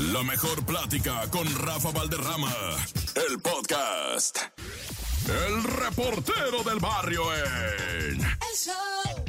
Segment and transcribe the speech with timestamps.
[0.00, 2.50] La mejor plática con Rafa Valderrama.
[3.14, 4.38] El podcast.
[5.28, 8.20] El reportero del barrio en.
[8.20, 9.19] El show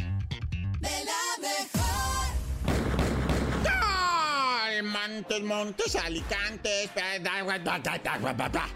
[5.12, 6.90] Montes, Montes, Alicantes.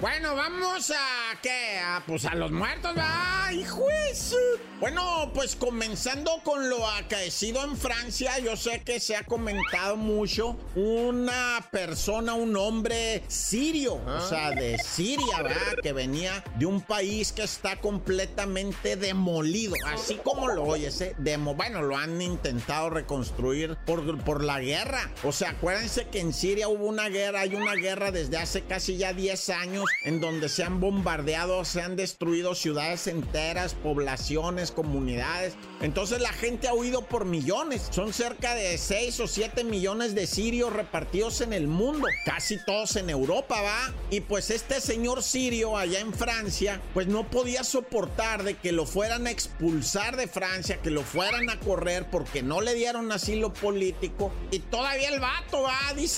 [0.01, 1.79] Bueno, vamos a qué?
[1.79, 4.35] A, pues a los muertos, ¡ay, juez!
[4.81, 10.57] Bueno, pues comenzando con lo acaecido en Francia, yo sé que se ha comentado mucho.
[10.75, 15.77] Una persona, un hombre sirio, o sea, de Siria, ¿verdad?
[15.81, 21.15] Que venía de un país que está completamente demolido, así como lo oyes, ¿eh?
[21.17, 25.09] Demo, bueno, lo han intentado reconstruir por, por la guerra.
[25.23, 28.97] O sea, acuérdense que en Siria hubo una guerra, hay una guerra desde hace casi
[28.97, 35.53] ya 10 años en donde se han bombardeado, se han destruido ciudades enteras, poblaciones, comunidades.
[35.81, 37.89] Entonces la gente ha huido por millones.
[37.91, 42.95] Son cerca de 6 o 7 millones de sirios repartidos en el mundo, casi todos
[42.95, 43.93] en Europa, va.
[44.09, 48.87] Y pues este señor sirio allá en Francia, pues no podía soportar de que lo
[48.87, 53.53] fueran a expulsar de Francia, que lo fueran a correr porque no le dieron asilo
[53.53, 54.31] político.
[54.49, 56.14] Y todavía el vato va, dice,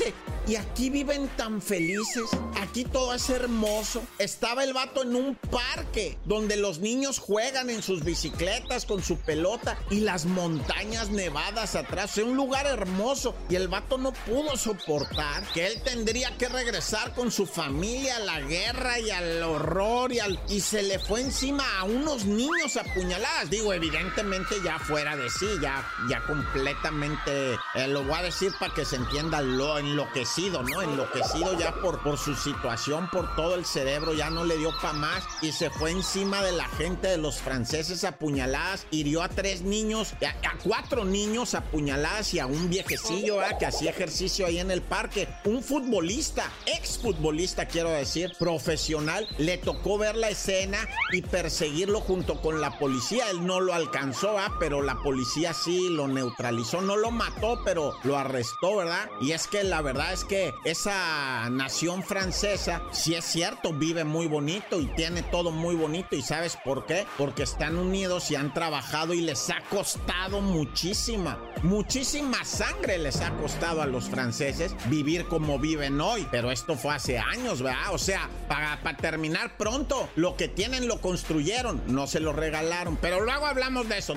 [0.47, 2.23] y aquí viven tan felices,
[2.61, 4.01] aquí todo es hermoso.
[4.17, 9.17] Estaba el vato en un parque donde los niños juegan en sus bicicletas con su
[9.17, 13.35] pelota y las montañas nevadas atrás, o sea, un lugar hermoso.
[13.49, 18.19] Y el vato no pudo soportar que él tendría que regresar con su familia a
[18.19, 22.77] la guerra y al horror y, al, y se le fue encima a unos niños
[22.77, 23.49] apuñaladas.
[23.49, 28.73] Digo, evidentemente ya fuera de sí, ya, ya completamente, eh, lo voy a decir para
[28.73, 30.81] que se entienda lo enloquecido, ¿no?
[30.81, 34.93] Enloquecido ya por, por su situación, por todo el cerebro, ya no le dio pa'
[34.93, 39.61] más y se fue encima de la gente de los franceses apuñaladas, hirió a tres
[39.61, 43.57] niños, a, cuatro niños apuñaladas y a un viejecillo ¿verdad?
[43.57, 45.27] que hacía ejercicio ahí en el parque.
[45.45, 50.77] Un futbolista, exfutbolista quiero decir, profesional, le tocó ver la escena
[51.11, 53.29] y perseguirlo junto con la policía.
[53.29, 54.55] Él no lo alcanzó, ¿ah?
[54.59, 59.09] pero la policía sí lo neutralizó, no lo mató, pero lo arrestó, ¿verdad?
[59.21, 64.27] Y es que la verdad es que esa nación francesa, si es cierto, vive muy
[64.27, 66.15] bonito y tiene todo muy bonito.
[66.15, 67.05] ¿Y sabes por qué?
[67.17, 73.31] Porque están unidos y han trabajado y les ha costado muchísima, muchísima sangre les ha
[73.37, 76.27] costado a los franceses vivir como viven hoy.
[76.31, 77.93] Pero esto fue hace años, ¿verdad?
[77.93, 82.97] O sea, para, terminar pronto, lo que tienen lo construyeron, no se lo regalaron.
[82.97, 84.15] Pero luego hablamos de eso.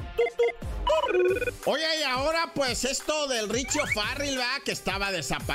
[1.67, 4.63] Oye, y ahora pues esto del Richie Farrell, ¿verdad?
[4.65, 5.50] Que estaba desaparecido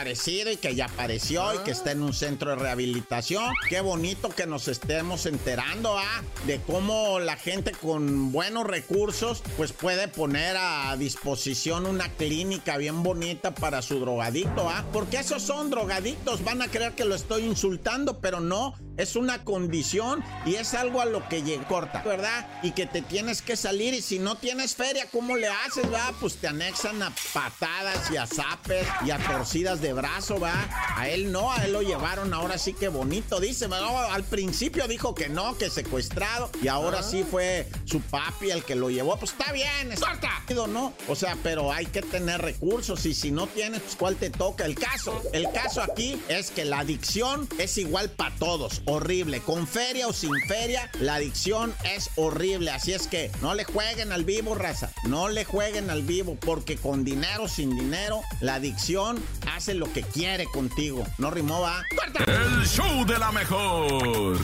[0.51, 3.53] y que ya apareció y que está en un centro de rehabilitación.
[3.69, 6.21] Qué bonito que nos estemos enterando, ¿ah?
[6.45, 13.03] De cómo la gente con buenos recursos pues puede poner a disposición una clínica bien
[13.03, 14.83] bonita para su drogadicto, ¿ah?
[14.91, 19.43] Porque esos son drogadictos, van a creer que lo estoy insultando, pero no, es una
[19.43, 22.47] condición y es algo a lo que corta, ¿verdad?
[22.63, 26.13] Y que te tienes que salir y si no tienes feria, ¿cómo le haces, va?
[26.19, 30.53] Pues te anexan a patadas y a zapes y a torcidas de brazo, va.
[30.95, 33.67] A él no, a él lo llevaron ahora sí que bonito, dice.
[33.67, 38.63] No, al principio dijo que no, que secuestrado y ahora sí fue su papi el
[38.63, 39.17] que lo llevó.
[39.17, 40.19] Pues está bien, está
[40.67, 40.93] ¿no?
[41.07, 44.65] O sea, pero hay que tener recursos y si no tienes, pues cuál te toca.
[44.65, 49.41] El caso, el caso aquí es que la adicción es igual para todos, horrible.
[49.41, 52.71] Con feria o sin feria, la adicción es horrible.
[52.71, 54.91] Así es que no le jueguen al vivo, raza.
[55.03, 59.21] No le jueguen al vivo porque con dinero o sin dinero, la adicción
[59.53, 61.05] hace lo que quiere contigo.
[61.17, 61.83] No rimó, va.
[61.95, 62.23] ¡Corta!
[62.31, 64.37] El show de la mejor.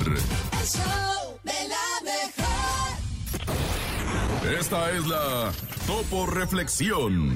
[0.59, 2.41] El show de la mejor.
[4.59, 5.51] Esta es la
[5.87, 7.35] Topo Reflexión.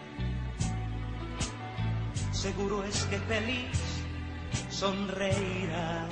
[2.41, 3.77] Seguro es que feliz
[4.71, 6.09] sonreirás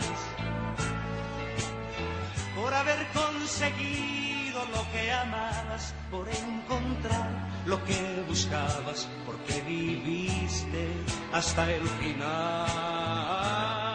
[2.55, 10.91] por haber conseguido lo que amabas, por encontrar lo que buscabas, porque viviste
[11.33, 13.88] hasta el final.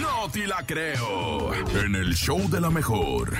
[0.00, 1.54] No te la creo.
[1.54, 3.32] En el show de la mejor.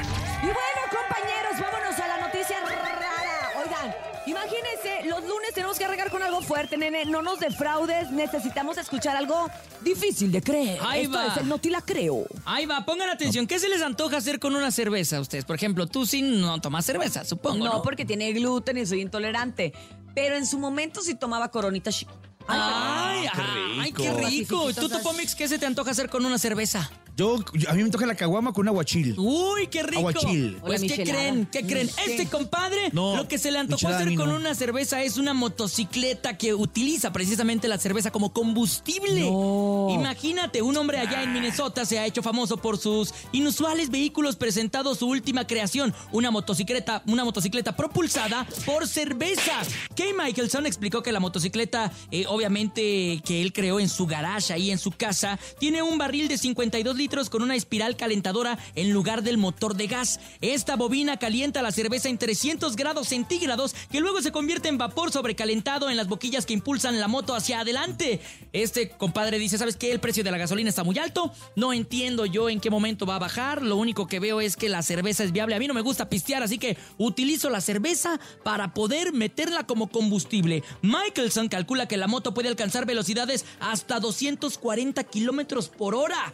[0.42, 3.50] Y bueno, compañeros, vámonos a la noticia rara.
[3.64, 3.94] Oigan,
[4.26, 7.04] imagínense, los lunes tenemos que arreglar con algo fuerte, nene.
[7.06, 9.48] No nos defraudes, necesitamos escuchar algo
[9.82, 10.78] difícil de creer.
[10.82, 11.26] Ahí Esto va.
[11.28, 12.24] es el no te la creo.
[12.44, 13.46] Ahí va, pongan atención.
[13.46, 15.44] ¿Qué se les antoja hacer con una cerveza a ustedes?
[15.44, 17.64] Por ejemplo, tú sí no tomas cerveza, supongo.
[17.64, 19.72] No, No, porque tiene gluten y soy intolerante.
[20.16, 22.08] Pero en su momento sí tomaba coronita chic.
[22.48, 24.72] Ay, ay, qué rico.
[24.72, 26.90] ¿Tú, Topomix, qué se te antoja hacer con una cerveza?
[27.16, 29.14] Yo, yo- a mí me toca la caguama con un aguachil.
[29.18, 30.00] Uy, qué rico.
[30.00, 30.58] Aguachil.
[30.60, 31.18] Pues, ¿qué michelada.
[31.18, 31.46] creen?
[31.50, 31.88] ¿Qué creen?
[31.88, 32.10] ¿Qué?
[32.10, 34.36] Este compadre, No, lo que se le antojó hacer con no.
[34.36, 39.22] una cerveza es una motocicleta que utiliza precisamente la cerveza como combustible.
[39.30, 39.88] No.
[39.90, 44.94] Imagínate, un hombre allá en Minnesota se ha hecho famoso por sus inusuales vehículos presentado
[44.94, 49.52] su última creación, una motocicleta, una motocicleta propulsada por cerveza.
[49.96, 54.70] Kay Michelson explicó que la motocicleta, eh, obviamente que él creó en su garage ahí
[54.70, 59.22] en su casa, tiene un barril de 52 litros con una espiral calentadora en lugar
[59.22, 60.18] del motor de gas.
[60.40, 65.12] Esta bobina calienta la cerveza en 300 grados centígrados que luego se convierte en vapor
[65.12, 68.20] sobrecalentado en las boquillas que impulsan la moto hacia adelante.
[68.52, 69.92] Este compadre dice, ¿sabes qué?
[69.92, 71.32] El precio de la gasolina está muy alto.
[71.54, 73.62] No entiendo yo en qué momento va a bajar.
[73.62, 75.54] Lo único que veo es que la cerveza es viable.
[75.54, 79.88] A mí no me gusta pistear, así que utilizo la cerveza para poder meterla como
[79.88, 80.64] combustible.
[80.82, 86.32] Michelson calcula que la moto puede alcanzar velocidades hasta 240 kilómetros por hora.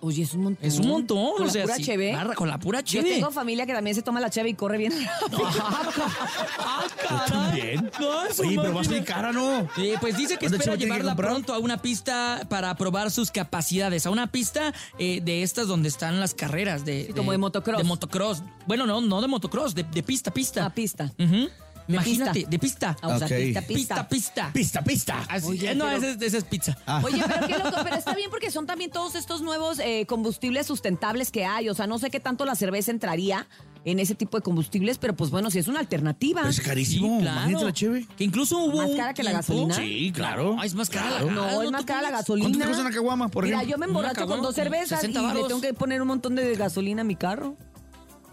[0.00, 0.66] Oye, es un montón.
[0.66, 1.32] Es un montón.
[1.32, 2.12] ¿Con o la sea, pura sí, cheve?
[2.12, 3.14] barra con la pura Yo cheve.
[3.14, 4.92] tengo familia que también se toma la cheve y corre bien.
[6.60, 7.28] Ah, caray.
[7.30, 7.90] también.
[8.00, 8.84] No, su Oye, pero va a máquina.
[8.84, 9.68] salir cara, ¿no?
[9.78, 13.30] Eh, pues dice que ¿Dónde espera que llevarla pronto a una pista para probar sus
[13.30, 14.06] capacidades.
[14.06, 17.78] A una pista eh, de estas donde están las carreras de, Sí, como de motocross.
[17.78, 18.42] De motocross.
[18.66, 20.60] Bueno, no, no de motocross, de, de pista, pista.
[20.60, 21.12] Una pista.
[21.16, 21.50] De
[21.88, 22.96] Imagínate, de pista.
[23.00, 23.32] Ah, o sea, Ok.
[23.34, 24.08] pista, pista.
[24.08, 24.50] Pista, pista.
[24.52, 25.26] Pista, pista.
[25.28, 26.76] Así- Oye, eh, no, pero- esa es, esa es pizza.
[26.86, 27.00] Ah.
[27.04, 30.66] Oye, pero qué loco, pero está bien porque son también todos estos nuevos eh, combustibles
[30.66, 31.68] sustentables que hay.
[31.68, 33.48] O sea, no sé qué tanto la cerveza entraría
[33.84, 36.42] en ese tipo de combustibles, pero pues bueno, si es una alternativa.
[36.42, 37.16] Pero es carísimo.
[37.18, 37.38] Sí, claro.
[37.40, 38.06] Imagínate la cheve.
[38.18, 39.74] Que incluso hubo ¿Más un cara que la tiempo- gasolina?
[39.76, 40.56] Sí, claro.
[40.60, 41.30] Ah, es más cara la Claro.
[41.30, 42.44] No, es más ¿Tú cara la gasolina.
[42.48, 43.72] ¿Cuánto te cuesta una caguama, por Mira, ejemplo?
[43.74, 45.48] yo me Una emborracho con dos cervezas 60 y le varos.
[45.48, 47.56] tengo que poner un montón de gasolina a mi carro.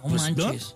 [0.04, 0.46] No Pues, ¿no?
[0.46, 0.76] manches.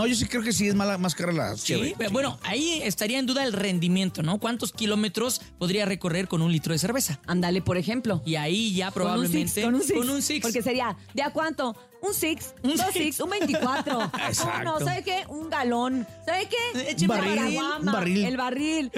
[0.00, 1.94] No, yo sí creo que sí es mala, más cara la Sí, cheve.
[1.98, 4.38] pero bueno, ahí estaría en duda el rendimiento, ¿no?
[4.38, 7.20] ¿Cuántos kilómetros podría recorrer con un litro de cerveza?
[7.26, 8.22] Ándale, por ejemplo.
[8.24, 9.98] Y ahí ya probablemente con un six.
[9.98, 10.40] con un six.
[10.42, 11.76] Porque sería, ¿de a cuánto?
[12.02, 13.20] Un six, Un dos six.
[13.20, 14.02] un 24.
[14.28, 14.64] Exacto.
[14.64, 15.24] No, no, ¿sabe qué?
[15.28, 16.06] Un galón.
[16.24, 16.90] ¿Sabe qué?
[16.92, 18.24] Écheme barril, caguama, un barril.
[18.24, 18.90] El barril.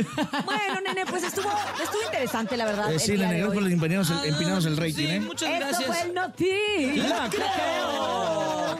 [0.44, 1.50] Bueno, nene, pues estuvo,
[1.82, 2.93] estuvo interesante, la verdad.
[2.93, 3.54] Eh, el sí, día la de negra hoy.
[3.59, 5.21] por empinarnos el, empinarnos el Ah, rating, sí, ¿eh?
[5.21, 5.85] muchas Esto gracias.
[5.99, 6.97] fue el Noti.
[6.99, 8.78] La creo.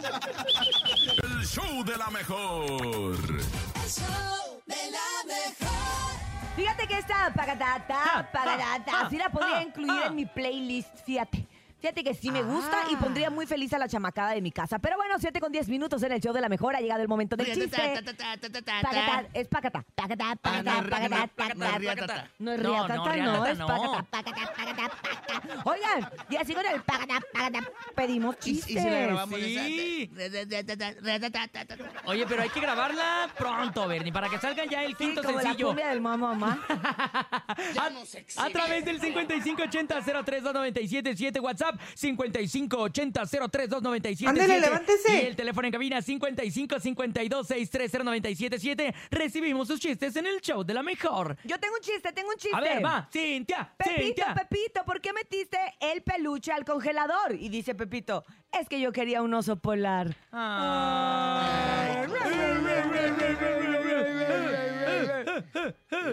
[1.83, 3.15] Show de la mejor.
[3.15, 6.55] El show de la mejor.
[6.55, 10.07] Fíjate que esta pagatata, pagatata, ah, así la podría ah, incluir ah.
[10.07, 11.45] en mi playlist, fíjate.
[11.83, 14.79] Fíjate que sí me gusta y pondría muy feliz a la chamacada de mi casa.
[14.79, 16.77] Pero bueno, 7 con 10 minutos en el show de la mejor.
[16.77, 17.65] Ha llegado el momento del chiste.
[19.35, 19.83] Es pacata.
[19.97, 20.85] Pacata, pacata, pacata,
[21.35, 22.29] pacata.
[22.39, 23.67] No es No, riatata, no, es no.
[23.67, 25.62] pacata, pacata, pacata, pacata.
[25.65, 27.59] Oigan, y así con el pacata, pacata,
[27.97, 28.81] pedimos chistes.
[28.81, 30.09] Sí.
[32.05, 35.39] Oye, pero hay que grabarla pronto, Bernie, para que salga ya el Sí, quinto como
[35.39, 35.67] la sencillo.
[35.69, 36.61] cumbia del mamá, mamá.
[38.37, 45.23] A través del 5580-032977 WhatsApp 5580-032977 Ándele, levántese.
[45.23, 51.37] Y el teléfono en cabina 5552-630977 Recibimos sus chistes en el show de la mejor.
[51.45, 52.57] Yo tengo un chiste, tengo un chiste.
[52.57, 54.35] A ver, va, Cintia, Pepito, Cintia.
[54.35, 57.35] Pepito, ¿por qué metiste el peluche al congelador?
[57.35, 58.25] Y dice Pepito,
[58.59, 60.17] es que yo quería un oso polar.
[60.33, 62.07] Ah.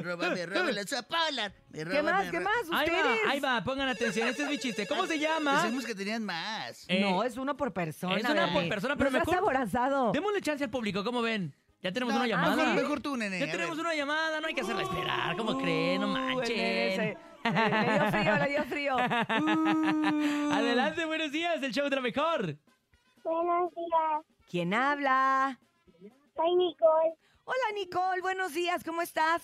[0.03, 1.51] Róbame, róbame la zapalas.
[1.69, 2.29] Me ¿Qué más?
[2.31, 2.53] ¿Qué más?
[2.71, 3.05] Ahí ¿Ustedes?
[3.05, 4.85] va, ahí va, pongan atención, este es mi chiste.
[4.87, 5.53] ¿Cómo se llama?
[5.61, 6.85] Pensamos que tenían más.
[6.87, 8.15] Eh, no, es uno por persona.
[8.17, 10.11] es una por persona, pero no seas mejor- aborazado.
[10.11, 11.53] Démosle chance al público, ¿cómo ven?
[11.81, 12.55] Ya tenemos No, una llamada.
[12.55, 15.37] mejor- mejor tú, nene, Ya tenemos una llamada, no hay que hacerla esperar.
[15.37, 16.01] ¿Cómo creen?
[16.01, 16.59] No Uh, el nene manchen.
[16.59, 17.17] ese.
[17.41, 18.95] Le le dio frío, le dio frío.
[19.39, 20.51] Uh.
[20.53, 22.57] Adelante, buenos días, el show de la mejor.
[23.23, 25.57] Buenos días, ¿Quién habla?
[26.35, 27.13] soy Nicole.
[27.51, 29.41] Hola, Nicole, buenos días, ¿cómo estás?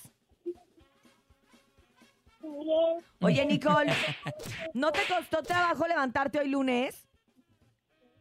[2.39, 3.91] Bien, Oye, Nicole,
[4.75, 7.01] ¿no te costó trabajo levantarte hoy lunes?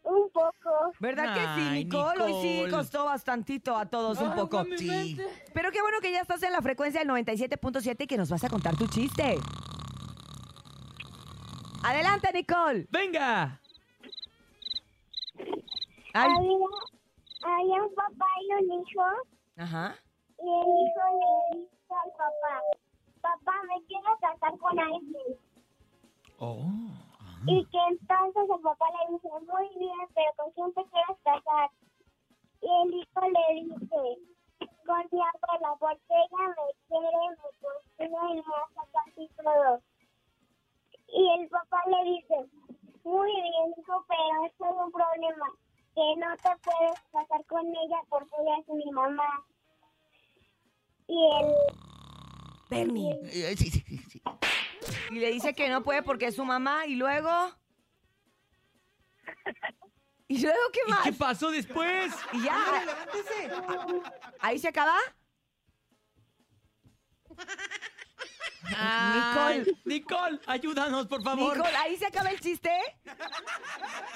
[0.05, 0.93] un poco.
[1.01, 2.23] ¿Verdad que sí, Ay, Nicole?
[2.23, 2.71] Hoy sí Nicole.
[2.71, 4.65] costó bastantito a todos un poco.
[4.79, 5.19] Sí.
[5.53, 8.43] Pero qué bueno que ya estás en la frecuencia del 97.7 y que nos vas
[8.45, 9.39] a contar tu chiste.
[11.83, 12.87] Adelante, Nicole.
[12.91, 13.61] ¡Venga!
[16.15, 16.67] Ay, Había,
[17.43, 19.03] había un papá y un hijo,
[19.57, 19.95] Ajá.
[20.39, 22.61] y el hijo le dice al papá,
[23.21, 25.39] papá, me quiero casar con alguien.
[26.39, 26.67] Oh.
[27.47, 31.71] Y que entonces el papá le dice, muy bien, pero ¿con quién te quieres casar?
[32.61, 34.19] Y el hijo le dice,
[34.87, 39.81] con mi abuela, porque ella me quiere, me cocina y me hace casi todo.
[41.09, 42.35] Y el papá le dice,
[43.05, 45.47] muy bien, hijo, pero esto es un problema,
[45.95, 49.45] que no te puedes casar con ella porque ella es mi mamá.
[51.07, 51.55] Y el
[52.71, 53.21] Bernie.
[53.31, 54.23] Sí, sí, sí, sí.
[55.11, 56.87] Y le dice que no puede porque es su mamá.
[56.87, 57.31] Y luego.
[60.29, 61.03] ¿Y luego qué ¿Y más?
[61.03, 62.13] qué pasó después?
[62.33, 62.85] Y ya.
[64.41, 64.97] ¿Ahí se acaba?
[68.77, 69.79] Ay, Nicole.
[69.85, 71.57] Nicole, ayúdanos, por favor.
[71.57, 72.71] Nicole, ¿ahí se acaba el chiste?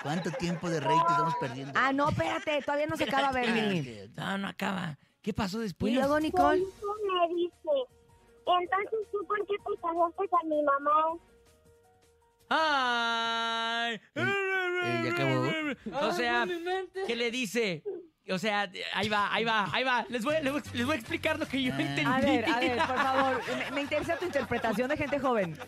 [0.02, 1.73] ¿Cuánto tiempo de rey te estamos perdiendo?
[1.76, 4.09] Ah, no, espérate, todavía no se acaba, Bernie.
[4.17, 4.99] No, no acaba.
[5.23, 5.93] ¿Qué pasó Y después?
[5.95, 6.61] luego, el Nicole.
[6.61, 7.55] me dice,
[8.47, 11.19] entonces tú por qué te casaste con mi mamá?
[12.50, 14.00] Ay.
[14.14, 16.07] Eh, ¿ya acabó?
[16.09, 16.47] O sea,
[17.07, 17.83] ¿qué le dice?
[18.30, 20.04] O sea, ahí va, ahí va, ahí va.
[20.08, 22.02] Les voy, les voy, les voy a explicar lo que yo entendí.
[22.04, 23.40] A ver, a ver, por favor.
[23.58, 25.58] Me, me interesa tu interpretación de gente joven.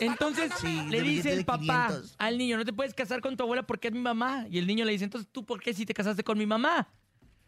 [0.00, 2.14] Entonces Sí, le dice el papá 500.
[2.18, 4.44] al niño, no te puedes casar con tu abuela porque es mi mamá.
[4.50, 6.88] Y el niño le dice, entonces tú por qué si te casaste con mi mamá?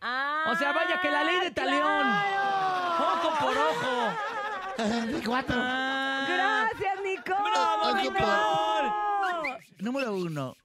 [0.03, 2.07] O sea, vaya que la ley de talión.
[2.99, 4.15] Ojo por ojo.
[5.27, 5.57] Cuatro.
[5.59, 6.27] Ah,
[6.73, 7.51] Gracias, Nicole.
[7.51, 9.59] ¡Bravo, Nicole!
[9.79, 10.57] Número uno.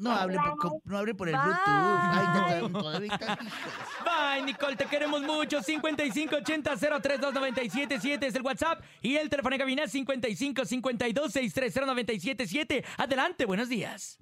[0.00, 1.42] No hable por, no hable por el Bye.
[1.44, 1.64] Bluetooth.
[1.66, 3.38] Ay, está- todavía está-
[4.04, 5.62] Bye, Nicole, te queremos mucho.
[5.62, 12.84] 5580-032977 es el WhatsApp y el teléfono de cabina 5552-630-977.
[12.96, 14.18] Adelante, buenos días.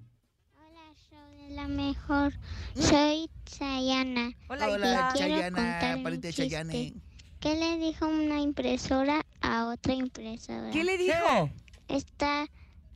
[0.55, 2.33] Hola, show de la mejor.
[2.75, 4.31] Soy Sayana.
[4.49, 6.33] Hola, Hola, Chayana, pariente de.
[6.33, 6.93] Chayane.
[7.39, 10.71] ¿Qué le dijo una impresora a otra impresora?
[10.71, 11.51] ¿Qué le dijo?
[11.87, 12.47] ¿Esta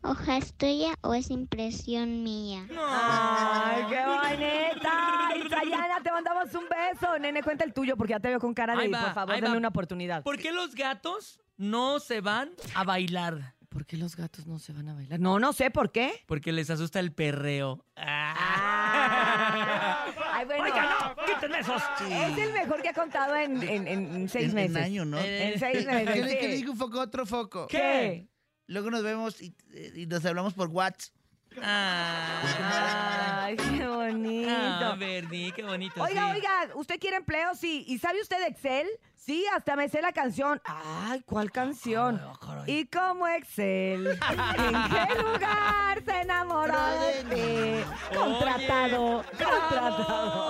[0.04, 2.66] hoja es tuya o es impresión mía?
[2.78, 5.30] Ay, qué bonita.
[5.46, 7.18] Isayana, te mandamos un beso.
[7.20, 9.36] Nene, cuenta el tuyo porque ya te veo con cara de, Ahí va, por favor,
[9.36, 9.58] ahí dame va.
[9.60, 10.24] una oportunidad.
[10.24, 13.56] ¿Por qué los gatos no se van a bailar?
[13.70, 15.20] ¿Por qué los gatos no se van a bailar?
[15.22, 16.12] No, no sé por qué.
[16.28, 17.86] Porque les asusta el perreo.
[17.96, 20.06] Ah.
[20.34, 20.64] Ay, bueno.
[20.64, 21.82] Oiga, no, quítenme esos.
[22.02, 24.76] Es el mejor que ha contado en, en- en- seis En, meses.
[24.76, 25.18] en año, ¿no?
[25.20, 26.10] En seis meses.
[26.14, 26.58] ¿Qué le, qué le sí.
[26.58, 27.68] dijo un foco a otro foco?
[27.68, 28.28] ¿Qué?
[28.72, 29.54] Luego nos vemos y,
[29.96, 31.14] y nos hablamos por WhatsApp.
[31.62, 34.50] Ah, Ay, qué bonito.
[34.50, 36.02] ah, Bernie, qué bonito.
[36.02, 36.38] Oiga, sí.
[36.38, 37.54] oiga, ¿usted quiere empleo?
[37.56, 37.84] Sí.
[37.86, 38.88] ¿Y sabe usted de Excel?
[39.18, 40.62] Sí, hasta me sé la canción.
[40.64, 42.22] Ay, ¿cuál canción?
[42.66, 44.08] ¿Y cómo Excel?
[44.08, 48.16] ¿En qué lugar se enamoró de ti?
[48.18, 50.06] Contratado, Oye, contratado.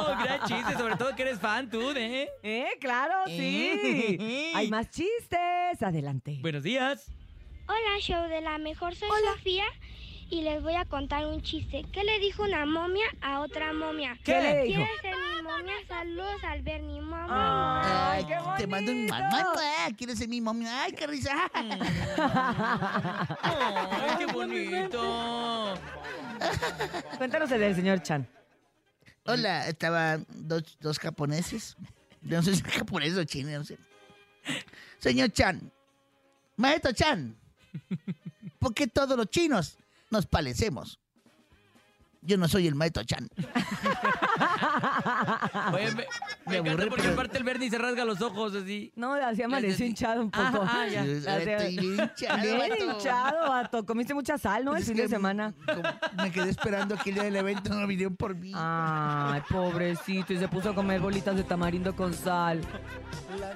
[0.05, 2.29] bravo, Gran chiste, sobre todo que eres fan tú, ¿eh?
[2.43, 2.67] ¿Eh?
[2.79, 3.71] Claro, sí.
[4.19, 4.51] Eh.
[4.55, 5.81] Hay más chistes.
[5.81, 6.37] Adelante.
[6.41, 7.11] Buenos días.
[7.71, 8.93] Hola, show de la mejor.
[8.95, 9.63] Soy Sofía
[10.29, 11.85] y les voy a contar un chiste.
[11.93, 14.19] ¿Qué le dijo una momia a otra momia?
[14.25, 14.83] ¿Qué le dijo?
[14.83, 15.73] ¿Quieres ser mi momia?
[15.87, 18.11] Saludos al Bernie, mamá.
[18.11, 19.23] Ay, qué te mando un bonito.
[19.23, 19.53] mamá.
[19.97, 20.83] ¿Quieres ser mi momia?
[20.83, 21.49] Ay, qué risa.
[23.41, 25.73] Ay, qué bonito.
[27.17, 28.27] Cuéntanos el del señor Chan.
[29.25, 31.77] Hola, estaban dos, dos japoneses.
[32.21, 33.77] No sé si es japonés o chino, no sé.
[34.97, 35.71] Señor Chan,
[36.57, 37.37] maestro Chan,
[38.59, 39.77] ¿por qué todos los chinos
[40.09, 40.99] nos parecemos?
[42.23, 43.27] Yo no soy el maestro Chan.
[45.73, 46.05] Oye, me,
[46.45, 48.91] me encanta aburrí, porque pero- aparte el Bernie se rasga los ojos así.
[48.95, 50.61] No, así amaneció hinchado un poco.
[50.63, 51.03] Ah, ah, ya.
[51.03, 52.83] Estoy bien hinchado, Bien vato.
[52.83, 53.85] hinchado, vato.
[53.85, 54.75] Comiste mucha sal, ¿no?
[54.75, 55.53] El Es fin que de semana.
[55.65, 55.81] como
[56.23, 58.51] Me quedé esperando que el día del evento no vinieron por mí.
[58.55, 60.33] Ay, pobrecito.
[60.33, 62.61] Y se puso a comer bolitas de tamarindo con sal.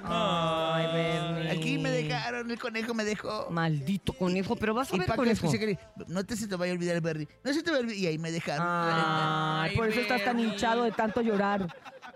[0.03, 1.51] Ay, Bernie.
[1.51, 3.47] Aquí me dejaron, el conejo me dejó.
[3.51, 5.45] Maldito conejo, pero vas a Y ver Paco conejo.
[5.47, 7.27] escuché que no te se te vaya a olvidar el Bernie.
[7.43, 7.97] No se te va a olvidar.
[7.99, 8.54] Y ahí me dejaron.
[8.59, 11.67] Ay, por eso estás tan hinchado de tanto llorar.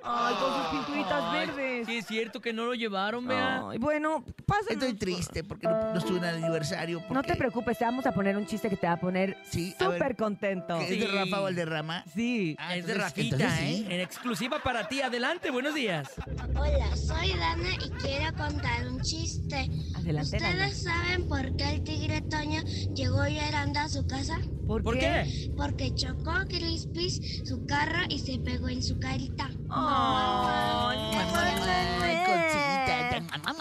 [0.02, 1.86] Ay, con sus pinturitas Ay, verdes.
[1.86, 3.64] Sí, es cierto que no lo llevaron, vea.
[3.70, 4.72] Ay, bueno, pasa.
[4.72, 7.04] Estoy triste porque no, no estuve en el aniversario.
[7.10, 9.76] No te preocupes, te vamos a poner un chiste que te va a poner Sí,
[9.78, 9.98] a ver.
[10.00, 10.80] súper contento.
[10.80, 11.12] ¿que ¿Es de Sí.
[11.14, 12.06] Rafa Valderrama?
[12.16, 12.56] Sí.
[12.60, 13.76] Ah, es de entonces- Rafita, entonces ¿eh?
[13.76, 13.86] sí.
[13.94, 15.02] En exclusiva para ti.
[15.02, 16.10] Adelante, buenos días.
[16.56, 19.70] Hola, soy Dana y quiero contar un chiste.
[19.98, 20.50] Adelante, Dana.
[20.68, 22.62] ¿Ustedes saben por qué el tigre Toño
[22.96, 24.40] llegó llorando a su casa?
[24.70, 25.50] ¿Por, ¿Por qué?
[25.58, 29.50] Porque chocó Crispis su carro y se pegó en su carita.
[29.68, 31.18] Ay.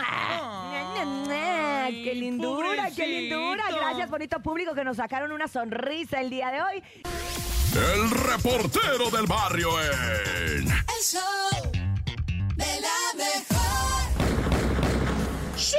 [0.05, 3.65] Ay, ¡Qué lindura, qué lindura!
[3.71, 6.83] Gracias, bonito público, que nos sacaron una sonrisa el día de hoy.
[7.73, 10.69] El reportero del barrio en.
[10.69, 11.73] El show
[12.55, 14.13] de la mejor.
[15.57, 15.77] ¡Sí!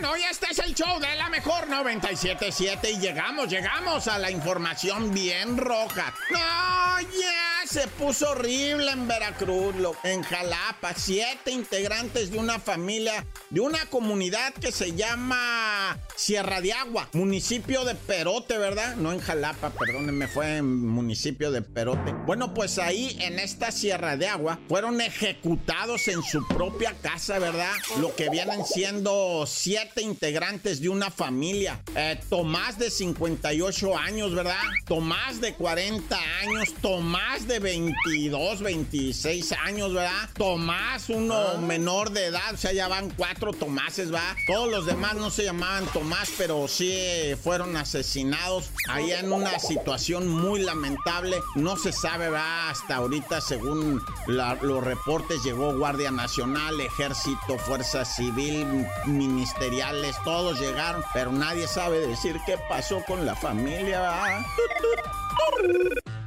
[0.00, 5.12] No, ya este es show de la mejor 977 y llegamos, llegamos a la información
[5.12, 6.14] bien roja.
[6.30, 9.74] No, ya se puso horrible en Veracruz,
[10.04, 10.94] en Jalapa.
[10.96, 17.84] Siete integrantes de una familia, de una comunidad que se llama Sierra de Agua, municipio
[17.84, 18.96] de Perote, ¿verdad?
[18.96, 22.12] No en Jalapa, perdónenme, fue en municipio de Perote.
[22.26, 27.72] Bueno, pues ahí en esta Sierra de Agua fueron ejecutados en su propia casa, ¿verdad?
[27.98, 31.80] Lo que vienen siendo siete integrantes de una familia.
[31.96, 34.60] Eh, Tomás de 58 años, ¿verdad?
[34.86, 40.28] Tomás de 40 años, Tomás de 22, 26 años, ¿verdad?
[40.36, 44.22] Tomás, uno menor de edad, o sea, ya van cuatro Tomáses, ¿va?
[44.46, 49.58] Todos los demás no se llamaban Tomás, pero sí eh, fueron asesinados allá en una
[49.58, 51.38] situación muy lamentable.
[51.54, 52.68] No se sabe, ¿va?
[52.70, 58.66] Hasta ahorita, según la- los reportes, llegó Guardia Nacional, Ejército, Fuerza Civil,
[59.06, 60.16] ministeriales,
[60.50, 64.44] todos llegaron, pero nadie sabe decir qué pasó con la familia.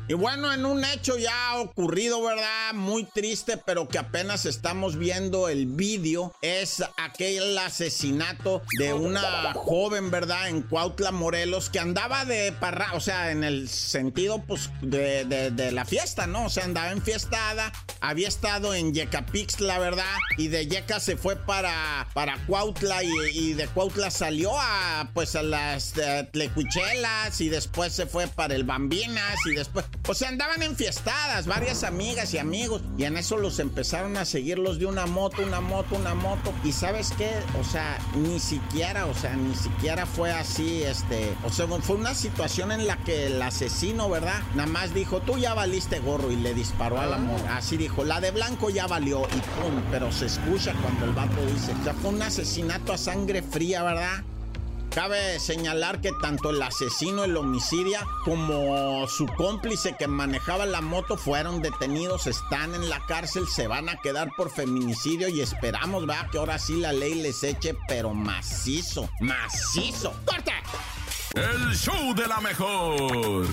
[0.10, 2.74] Y bueno, en un hecho ya ocurrido, ¿verdad?
[2.74, 10.12] Muy triste, pero que apenas estamos viendo el vídeo, es aquel asesinato de una joven,
[10.12, 10.50] ¿verdad?
[10.50, 15.52] En Cuautla, Morelos, que andaba de parra, o sea, en el sentido, pues, de, de-
[15.52, 16.46] de la fiesta, ¿no?
[16.46, 20.04] O sea, andaba enfiestada, había estado en Yecapix, la verdad,
[20.38, 25.44] y de Yeca se fue para, para Cuautla y, de Cuautla salió a, pues, a
[25.44, 30.62] las eh, Tlecuichelas y después se fue para el Bambinas y después, o sea, andaban
[30.62, 35.06] enfiestadas, varias amigas y amigos, y en eso los empezaron a seguir los de una
[35.06, 37.32] moto, una moto, una moto, y ¿sabes qué?
[37.60, 42.14] O sea, ni siquiera, o sea, ni siquiera fue así, este, o sea, fue una
[42.16, 44.42] situación en la que el asesino, ¿verdad?
[44.56, 48.04] Nada más dijo, tú ya valiste gorro y le disparó a la morra, así dijo,
[48.04, 51.84] la de blanco ya valió y pum, pero se escucha cuando el vato dice, o
[51.84, 54.24] sea, fue un asesinato a sangre fría, ¿verdad?
[54.94, 61.18] Cabe señalar que tanto el asesino, el homicidia, como su cómplice que manejaba la moto
[61.18, 66.30] fueron detenidos, están en la cárcel, se van a quedar por feminicidio y esperamos, ¿verdad?
[66.32, 70.14] Que ahora sí la ley les eche, pero macizo, macizo.
[70.26, 70.54] ¡Corte!
[71.34, 73.48] El show de la mejor.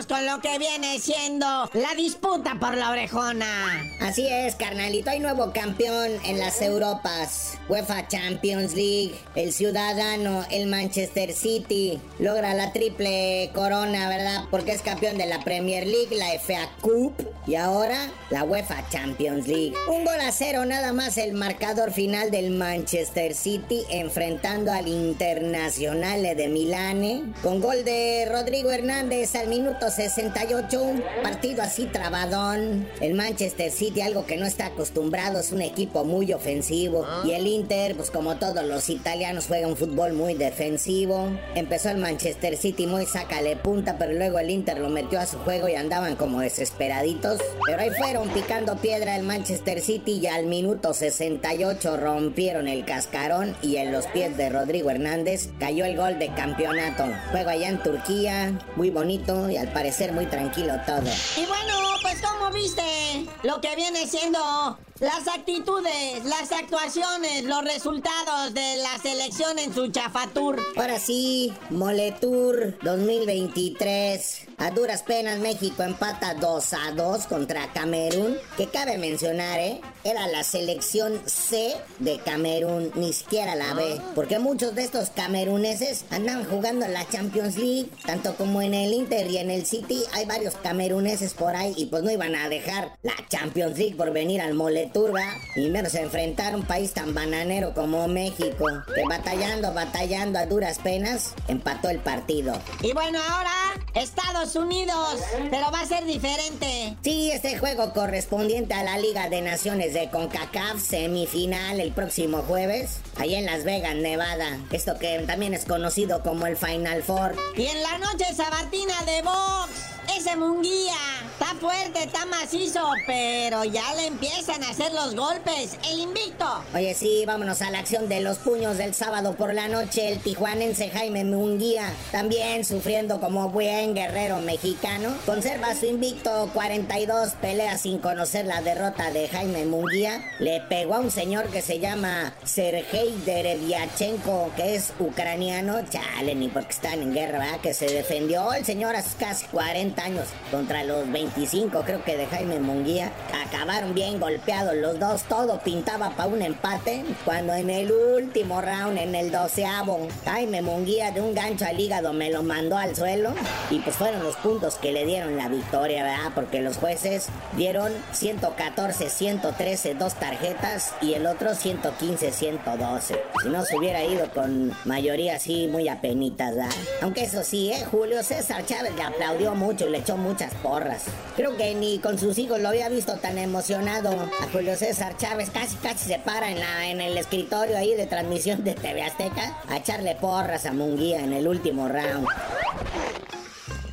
[0.00, 3.84] Con lo que viene siendo la disputa por la orejona.
[4.00, 5.10] Así es, carnalito.
[5.10, 7.58] Hay nuevo campeón en las Europas.
[7.68, 9.14] UEFA Champions League.
[9.34, 14.44] El ciudadano, el Manchester City, logra la triple corona, ¿verdad?
[14.50, 17.14] Porque es campeón de la Premier League, la FA Cup
[17.46, 19.74] y ahora la UEFA Champions League.
[19.88, 26.22] Un gol a cero, nada más el marcador final del Manchester City enfrentando al Internacional
[26.22, 27.22] de Milane.
[27.42, 30.82] Con gol de Rodrigo Hernández al minuto 68.
[30.82, 32.88] Un partido así trabadón.
[33.00, 37.06] El Manchester City, algo que no está acostumbrado, es un equipo muy ofensivo.
[37.24, 41.28] Y el Inter, pues como todos los italianos, juega un fútbol muy defensivo.
[41.54, 45.38] Empezó el Manchester City muy sácale punta, pero luego el Inter lo metió a su
[45.38, 47.40] juego y andaban como desesperaditos.
[47.66, 53.56] Pero ahí fueron picando piedra el Manchester City y al minuto 68 rompieron el cascarón
[53.62, 57.04] y en los pies de Rodrigo Hernández cayó el gol de campeonato.
[57.30, 61.10] Juego allá en Turquía, muy bonito y al parecer muy tranquilo todo.
[61.36, 68.54] Y bueno, pues como viste lo que viene siendo las actitudes, las actuaciones, los resultados
[68.54, 70.62] de la selección en su chafatur.
[70.76, 74.46] Ahora sí, Moletour 2023.
[74.58, 78.36] A duras penas México empata 2 a 2 contra Camerún.
[78.56, 79.80] Que cabe mencionar, ¿eh?
[80.04, 84.00] Era la selección C de Camerún, ni siquiera la B.
[84.14, 87.88] Porque muchos de estos cameruneses andaban jugando en la Champions League.
[88.06, 91.74] Tanto como en el Inter y en el City hay varios cameruneses por ahí.
[91.76, 95.36] Y pues no iban a dejar la Champions League por venir al Moletour, ¿va?
[95.56, 98.66] Y menos enfrentar un país tan bananero como México.
[98.94, 102.58] Que batallando, batallando a duras penas, empató el partido.
[102.82, 103.50] Y bueno, ahora
[103.94, 106.96] Estados Unidos, pero va a ser diferente.
[107.02, 112.98] Sí, este juego correspondiente a la Liga de Naciones de CONCACAF, semifinal el próximo jueves,
[113.18, 114.58] allá en Las Vegas, Nevada.
[114.70, 117.36] Esto que también es conocido como el Final Four.
[117.56, 119.70] Y en la noche sabatina de box,
[120.16, 120.94] ese Munguía
[121.32, 125.76] está fuerte, está macizo, pero ya le empiezan a hacer los golpes.
[125.90, 126.46] El invicto.
[126.74, 130.08] Oye, sí, vámonos a la acción de los puños del sábado por la noche.
[130.08, 137.82] El tijuanense Jaime Munguía, también sufriendo como buen guerrero mexicano, conserva su invicto 42 peleas
[137.82, 140.24] sin conocer la derrota de Jaime Munguía.
[140.38, 145.80] Le pegó a un señor que se llama Sergei Derevyachenko, que es ucraniano.
[145.88, 147.60] Chale, ni porque están en guerra, ¿verdad?
[147.60, 152.16] Que se defendió el señor a sus casi 40 años contra los 25, creo que
[152.16, 153.12] de Jaime Munguía.
[153.46, 157.04] Acabaron bien golpeados los dos, todo pintaba para un empate.
[157.24, 162.12] Cuando en el último round, en el doceavo, Jaime Munguía de un gancho al hígado
[162.12, 163.34] me lo mandó al suelo.
[163.70, 166.32] Y pues fueron los puntos que le dieron la victoria, ¿verdad?
[166.34, 173.20] Porque los jueces dieron 114, 113, dos tarjetas y el otro 115, 112.
[173.42, 176.70] Si no se hubiera ido con mayoría así, muy apenitas, ¿verdad?
[177.00, 177.84] Aunque eso sí, ¿eh?
[177.90, 181.04] Julio César Chávez le aplaudió mucho y le echó muchas porras.
[181.36, 184.10] Creo que ni con sus hijos lo había visto tan emocionado.
[184.10, 188.06] A Julio César Chávez casi casi se para en, la, en el escritorio ahí de
[188.06, 192.26] transmisión de TV Azteca a echarle porras a Munguía en el último round.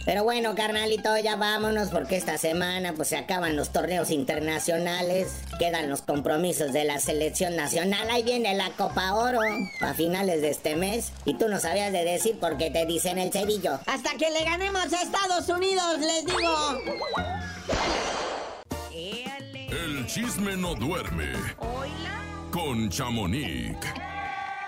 [0.10, 5.88] Pero bueno, carnalito, ya vámonos porque esta semana pues se acaban los torneos internacionales, quedan
[5.88, 9.39] los compromisos de la selección nacional, ahí viene la Copa Oro
[9.82, 13.19] a finales de este mes y tú no sabías de decir por qué te dicen
[13.19, 13.80] el cerillo.
[13.86, 16.82] Hasta que le ganemos a Estados Unidos, les digo.
[19.69, 21.34] El chisme no duerme
[22.50, 23.78] con Chamonix.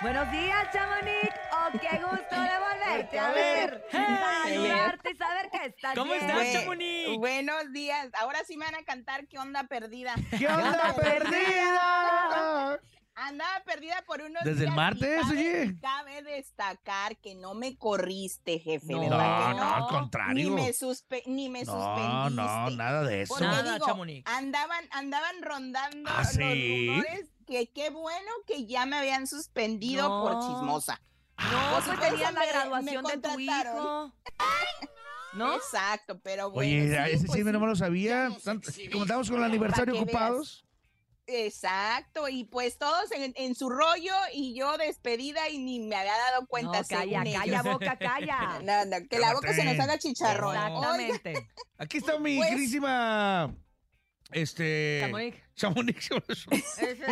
[0.01, 1.29] Buenos días, Chamonix.
[1.53, 3.85] Oh, qué gusto de volverte a ver.
[3.91, 6.29] Saludarte y saber que estás ¿Cómo bien.
[6.29, 7.17] estás, Chamonix?
[7.19, 8.09] Buenos días.
[8.19, 10.15] Ahora sí me van a cantar ¿Qué onda perdida?
[10.37, 12.79] ¿Qué onda perdida?
[13.13, 15.75] Andaba perdida por unos Desde el y martes, cabe- oye.
[15.81, 20.49] Cabe destacar que no me corriste, jefe, No, ¿verdad no, al contrario.
[20.49, 22.41] Ni me, suspe- ni me No, suspendiste.
[22.41, 23.33] no, nada de eso.
[23.33, 24.25] Porque Nada, digo, Chamonix.
[24.25, 26.87] Andaban, andaban rondando ¿Ah, los sí?
[26.87, 30.21] rumores que qué bueno que ya me habían suspendido No.
[30.23, 31.01] por chismosa.
[31.37, 34.13] No, Por pues tenías la graduación me de tu hijo.
[35.33, 35.55] ¿No?
[35.55, 36.69] Exacto, pero bueno.
[36.83, 38.29] Oye, sí, ese pues chisme no me lo sabía.
[38.91, 40.03] Como estamos con el aniversario veas.
[40.03, 40.65] ocupados.
[41.27, 46.17] Exacto, y pues todos en, en su rollo y yo despedida y ni me había
[46.17, 46.81] dado cuenta.
[46.81, 47.63] No, calla, según calla, ellos.
[47.63, 48.59] boca, calla.
[48.63, 50.49] No, no, que la boca se nos haga chicharrón.
[50.57, 51.47] Oiga, Exactamente.
[51.77, 53.55] Aquí está mi Pues- queridísima.
[54.31, 54.99] Este.
[55.01, 55.37] Chamonix.
[55.55, 56.09] Chamonix.
[56.09, 56.21] ¿Cómo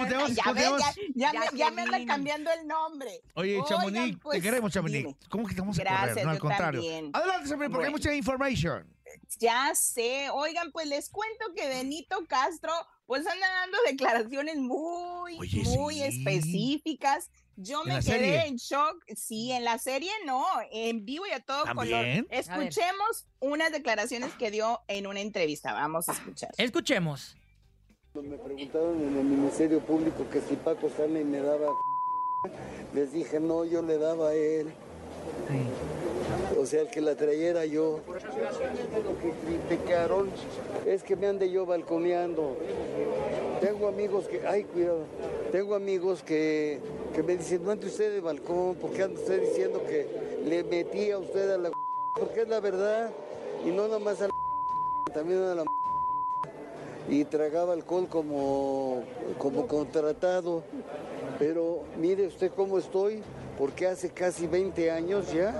[0.07, 0.35] te llamas?
[0.35, 0.71] ya ¿Cómo te ves,
[1.15, 2.07] ya, ya me, ya me anda Jacqueline.
[2.07, 3.21] cambiando el nombre.
[3.35, 4.97] Oye, Chamonix, te pues, queremos, Chamonix.
[5.03, 5.15] dime.
[5.29, 6.25] ¿Cómo que te vamos a Gracias, correr?
[6.25, 6.81] No, al contrario.
[6.81, 7.09] también.
[7.13, 7.97] Adelante, Chamonix, porque hay Bueno.
[7.97, 8.95] mucha information.
[9.39, 12.71] Ya sé, oigan, pues les cuento que Benito Castro
[13.07, 16.03] pues anda dando declaraciones muy, Oye, muy sí.
[16.03, 17.31] específicas.
[17.61, 18.47] Yo ¿En me quedé serie?
[18.47, 19.03] en shock.
[19.17, 22.05] Sí, en la serie no, en vivo y a todo color.
[22.29, 25.73] Escuchemos unas declaraciones que dio en una entrevista.
[25.73, 26.51] Vamos a escuchar.
[26.57, 27.35] Escuchemos.
[28.13, 31.67] Me preguntaron en el Ministerio Público que si Paco Stanley me daba
[32.93, 34.71] les dije no, yo le daba a él.
[36.57, 37.99] O sea, el que la trayera yo.
[38.07, 39.33] Lo que
[39.67, 40.29] criticaron
[40.85, 42.57] es que me ande yo balconeando.
[43.59, 45.05] Tengo amigos que, ay, cuidado,
[45.51, 46.79] tengo amigos que,
[47.13, 50.07] que me dicen, no entre usted de balcón, porque anda usted diciendo que
[50.45, 51.71] le metí a usted a la
[52.19, 53.11] porque es la verdad,
[53.65, 54.33] y no nada más a la
[55.13, 55.65] también a la
[57.09, 59.03] y tragaba alcohol como,
[59.37, 60.63] como contratado.
[61.37, 63.21] Pero mire usted cómo estoy,
[63.57, 65.55] porque hace casi 20 años ya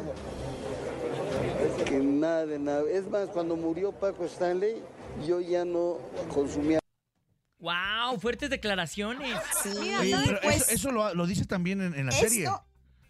[1.85, 2.83] que nada de nada.
[2.89, 4.81] Es más, cuando murió Paco Stanley,
[5.25, 5.97] yo ya no
[6.33, 6.79] consumía.
[7.59, 8.19] ¡Wow!
[8.19, 9.35] Fuertes declaraciones.
[9.79, 10.27] Mira, Oye, ¿sabes?
[10.27, 12.47] pero Pues- eso, eso lo, lo dices también en, en la serie.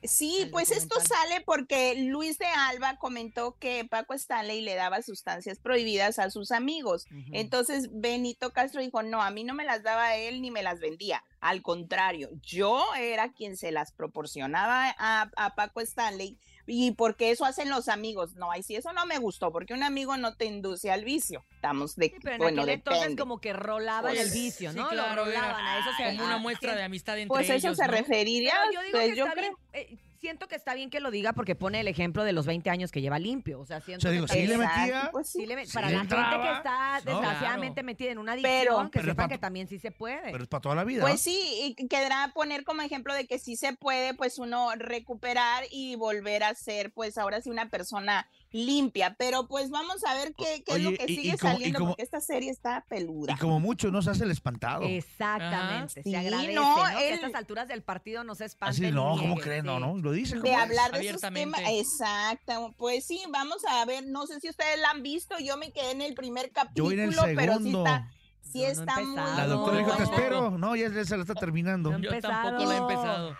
[0.01, 5.59] Sí, pues esto sale porque Luis de Alba comentó que Paco Stanley le daba sustancias
[5.59, 7.05] prohibidas a sus amigos.
[7.33, 10.79] Entonces Benito Castro dijo, no, a mí no me las daba él ni me las
[10.79, 11.21] vendía.
[11.41, 16.37] Al contrario, yo era quien se las proporcionaba a, a Paco Stanley
[16.71, 18.35] y porque eso hacen los amigos.
[18.35, 21.43] No, ahí sí, eso no me gustó, porque un amigo no te induce al vicio.
[21.55, 24.87] Estamos de, Pero en bueno, aquel entonces como que rolaban Pues, el vicio, Sí, ¿no?
[24.89, 26.77] claro, Lo rolaban, era a eso se como una ah, muestra sí.
[26.77, 27.91] de amistad entre Pues eso ellos, se ¿no?
[27.91, 28.53] referiría.
[28.69, 31.11] Pero yo digo pues que yo creo- bien, eh, siento que está bien que lo
[31.11, 33.59] diga porque pone el ejemplo de los 20 años que lleva limpio.
[33.59, 35.65] O sea, siento O sea, que digo, está sí le metía, pues Sí le met-
[35.65, 36.88] sí para le la gente que entraba, está.
[37.39, 39.91] Desgraciadamente metida en una adicción, Pero- que Pero es sepa pa- que también sí se
[39.91, 40.31] puede.
[40.31, 41.01] Pero es para toda la vida.
[41.01, 45.63] Pues sí, y quedará poner como ejemplo de que sí se puede, pues uno recuperar
[45.71, 50.33] y volver a ser, pues ahora sí, una persona limpia, pero pues vamos a ver
[50.35, 52.83] qué, qué es lo que y- y sigue como- saliendo, como- porque esta serie está
[52.89, 53.33] peluda.
[53.33, 54.83] Y como mucho no se hace el espantado.
[54.83, 56.75] Exactamente, Sí, se agradece, no, ¿no?
[56.75, 58.85] Que a estas alturas del partido no se espanten.
[58.85, 59.65] Así no, ¿cómo nieguen, creen?
[59.65, 59.81] No, sí.
[59.81, 61.61] no, lo dice de hablar de esos temas.
[61.67, 62.73] Exacto.
[62.77, 64.05] Pues sí, vamos a ver.
[64.07, 65.35] No sé si ustedes la han visto.
[65.39, 67.85] Yo me quedé en el primer capítulo, Yo en el pero sí segundo.
[67.85, 69.15] está, sí no está muy.
[69.15, 70.51] La doctora dijo, te espero.
[70.57, 71.91] No, ya se la está terminando.
[71.91, 71.99] No.
[71.99, 73.35] Yo tampoco lo he empezado.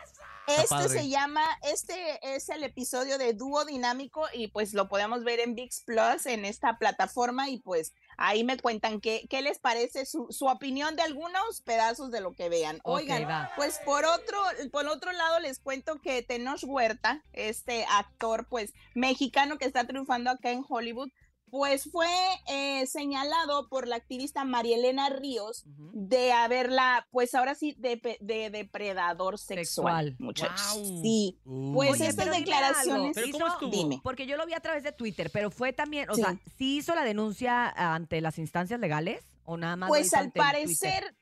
[0.50, 0.90] Este padre.
[0.90, 5.56] se llama, este es el episodio de Dúo Dinámico y pues lo podemos ver en
[5.56, 10.28] VIX Plus en esta plataforma y pues ahí me cuentan qué, qué les parece su,
[10.32, 12.80] su opinión de algunos pedazos de lo que vean.
[12.84, 14.40] Oigan, pues por otro,
[14.72, 20.32] por otro lado les cuento que Tenoch Huerta, este actor pues mexicano que está triunfando
[20.32, 21.10] acá en Hollywood,
[21.50, 22.08] pues fue
[22.48, 28.00] eh, señalado por la activista Marielena Ríos de haberla, pues ahora sí, de,
[28.52, 30.16] depredador sexual, Sexual.
[30.20, 30.74] muchachos.
[31.02, 31.74] Sí, Uh.
[31.74, 33.16] pues Oye, estas declaraciones.
[33.16, 33.72] ¿Pero cómo estuvo?
[33.72, 34.00] Dime.
[34.04, 36.22] Porque yo lo vi a través de Twitter, pero fue también, o Sí.
[36.22, 39.90] sea, ¿sí hizo la denuncia ante las instancias legales o nada más?
[39.90, 40.42] Pues al Twitter?
[40.42, 41.16] parecer,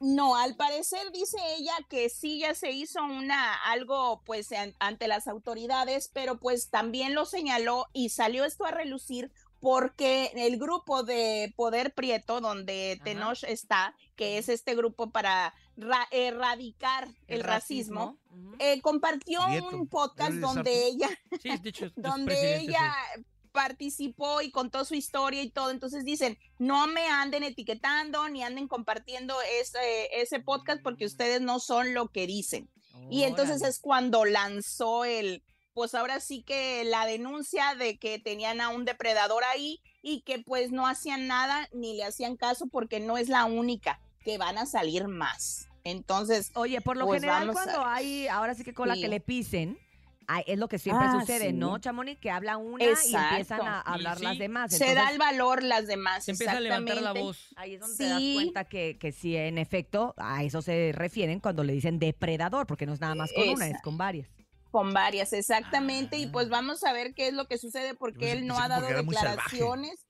[0.00, 5.06] no, al parecer dice ella que sí ya se hizo una algo pues an- ante
[5.06, 9.30] las autoridades, pero pues también lo señaló y salió esto a relucir
[9.62, 16.08] porque el grupo de Poder Prieto, donde Tenoch está, que es este grupo para ra-
[16.10, 18.18] erradicar el, El racismo,
[18.58, 19.68] eh, compartió Prieto.
[19.68, 21.08] un podcast donde ella
[21.40, 21.50] Sí,
[21.96, 22.92] donde ella
[23.52, 25.70] participó y contó su historia y todo.
[25.70, 31.60] Entonces dicen, no me anden etiquetando ni anden compartiendo ese, ese podcast porque ustedes no
[31.60, 32.68] son lo que dicen.
[33.10, 33.70] Y entonces Órale.
[33.70, 35.44] es cuando lanzó el,
[35.74, 40.38] pues ahora sí que la denuncia de que tenían a un depredador ahí y que
[40.38, 44.58] pues no hacían nada ni le hacían caso porque no es la única, que van
[44.58, 45.68] a salir más.
[45.84, 49.00] Entonces, Oye, por lo pues general a- cuando hay, ahora sí que con la Sí.
[49.02, 49.78] que le pisen,
[50.28, 51.52] ay, es lo que siempre Ah, sucede, sí.
[51.52, 52.20] ¿no, Chamonix?
[52.20, 54.72] Que habla una y empiezan a hablar las demás.
[54.76, 56.24] se da el valor las demás.
[56.24, 57.48] Se empieza a levantar la voz.
[57.56, 61.40] Ahí es donde te das cuenta que, que sí, en efecto, a eso se refieren
[61.40, 64.28] cuando le dicen depredador, porque no es nada más con una, es con varias.
[64.72, 66.16] Con varias, exactamente.
[66.16, 68.88] Y pues vamos a ver qué es lo que sucede porque él no ha dado
[68.88, 70.06] declaraciones.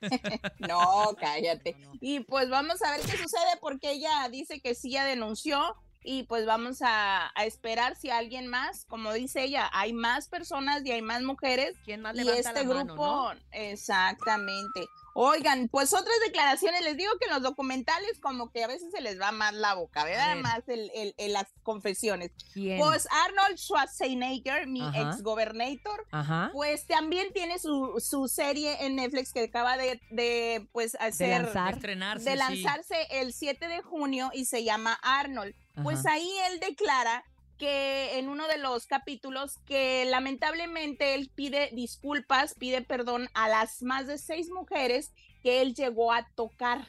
[0.58, 1.76] no, cállate.
[2.02, 6.22] Y pues vamos a ver qué sucede porque ella dice que sí ya denunció y
[6.22, 10.92] pues vamos a, a esperar si alguien más, como dice ella, hay más personas y
[10.92, 13.40] hay más mujeres ¿Quién más y levanta este la mano, grupo, no?
[13.52, 14.86] exactamente.
[15.22, 19.02] Oigan, pues otras declaraciones, les digo que en los documentales como que a veces se
[19.02, 20.34] les va más la boca, ¿verdad?
[20.34, 20.42] ver.
[20.42, 22.30] Más el, el- el- las confesiones.
[22.54, 22.78] ¿Quién?
[22.78, 25.10] Pues Arnold Schwarzenegger, mi Ajá.
[25.10, 26.50] ex gobernator, Ajá.
[26.52, 31.78] pues también tiene su, su serie en Netflix que acaba de, de, pues hacer lanzar.
[31.80, 32.36] De sí.
[32.36, 35.54] lanzarse el 7 de junio y se llama Arnold.
[35.82, 36.12] Pues Ajá.
[36.14, 37.24] ahí él declara
[37.60, 43.82] que en uno de los capítulos que lamentablemente él pide disculpas, pide perdón a las
[43.82, 46.88] más de seis mujeres que él llegó a tocar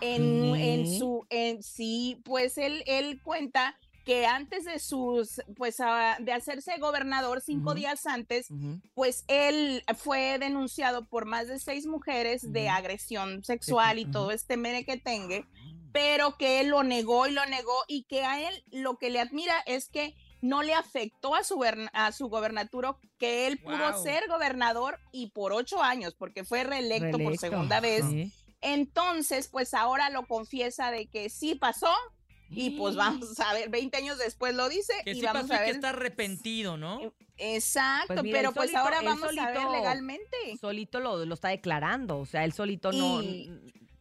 [0.00, 0.98] en, en ¿Qué?
[0.98, 6.76] su en sí, pues él él cuenta que antes de sus pues ah, de hacerse
[6.78, 8.48] gobernador cinco días antes
[8.94, 14.56] pues él fue denunciado por más de seis mujeres de agresión sexual y todo este
[14.56, 15.44] merequetengue,
[15.92, 19.20] pero que él lo negó y lo negó y que a él lo que le
[19.20, 24.26] admira es que no le afectó a su, a su gobernatura, que él pudo ser
[24.28, 28.04] gobernador y por ocho años, porque fue reelecto, por segunda vez.
[28.08, 28.32] Sí.
[28.62, 31.92] Entonces, pues ahora lo confiesa de que sí pasó
[32.52, 35.52] y pues vamos a ver, 20 años después lo dice Que y sí vamos pasó
[35.52, 35.74] y a que ver.
[35.76, 37.12] está arrepentido, ¿no?
[37.36, 40.36] Exacto, Pues mira, pero pues solito- ahora vamos a ver legalmente.
[40.60, 43.20] Solito lo, lo está declarando, o sea, él solito no...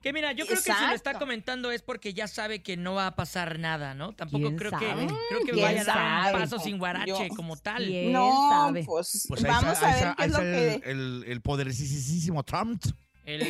[0.02, 2.94] Que mira, yo creo que si lo está comentando es porque ya sabe que no
[2.94, 4.14] va a pasar nada, ¿no?
[4.14, 4.86] Tampoco ¿Quién creo sabe?
[4.86, 7.86] que creo que ¿Quién vaya a dar un paso sin guarache Yo- como tal.
[7.86, 8.84] ¿Quién no, sabe?
[8.86, 10.74] pues, Pues ahí vamos a ver qué es lo está que...
[10.90, 12.82] el, el, el poderosísimo Trump.
[13.26, 13.44] El,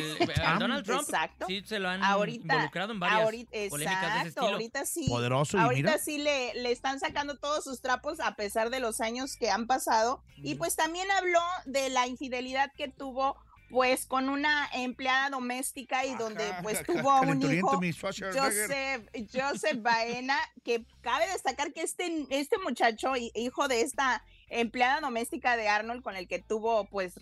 [0.44, 1.46] a Donald Trump Exacto.
[1.46, 4.46] sí se lo han Ahorita, involucrado en varias ahorita, polémicas de ese exacto, estilo.
[4.48, 5.06] ahorita sí.
[5.08, 5.98] Poderoso y ahorita mira.
[5.98, 9.66] sí le, le están sacando todos sus trapos a pesar de los años que han
[9.66, 10.22] pasado.
[10.36, 13.38] Y pues también habló de la infidelidad que tuvo
[13.70, 17.80] pues con una empleada doméstica y donde Ajá, pues ca- tuvo a un hijo.
[17.80, 25.00] Joseph, Joseph Baena, que cabe destacar que este, este muchacho, hi- hijo de esta empleada
[25.00, 27.14] doméstica de Arnold con el que tuvo pues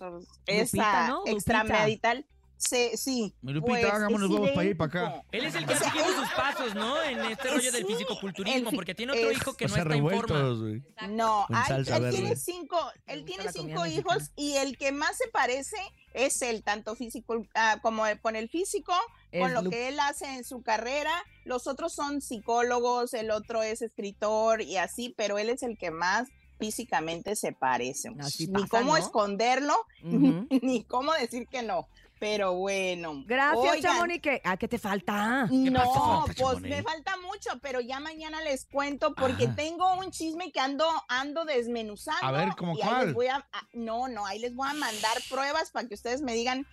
[0.47, 1.25] esa ¿no?
[2.61, 3.37] Se, sí.
[3.41, 5.23] Mi Lupita, pues, hagamos los huevos para ir para acá.
[5.31, 7.01] Él es el que ha seguido sus pasos, ¿no?
[7.05, 9.69] En este rollo del Sí, fisicoculturismo, el fi- porque tiene otro es- hijo que O
[9.69, 10.35] no sea, está en forma.
[10.37, 10.83] revueltos.
[11.09, 13.89] No, Con ay, salsa él tiene cinco, él tiene cinco mexicana.
[13.91, 15.77] hijos y el que más se parece
[16.19, 18.93] es él, tanto físico ah, como con el físico,
[19.33, 21.13] con lo que él hace en su carrera.
[21.45, 25.91] Los otros son psicólogos, el otro es escritor y así, pero él es el que
[25.91, 26.29] más
[26.59, 28.21] físicamente se parecen.
[28.21, 28.97] Así ni pasa, cómo ¿no?
[28.97, 31.89] esconderlo, ni cómo decir que no.
[32.21, 33.23] Pero bueno.
[33.27, 34.21] Gracias, Oigan.
[34.21, 35.47] ¿Qué, ¿A qué te falta?
[35.51, 39.55] no, pues me falta mucho, pero ya mañana les cuento porque Ajá.
[39.55, 42.27] tengo un chisme que ando ando desmenuzando.
[42.27, 43.07] A ver, ¿cómo y ahí cuál?
[43.07, 46.21] les voy a, a- no, no, ahí les voy a mandar pruebas para que ustedes
[46.23, 46.67] me digan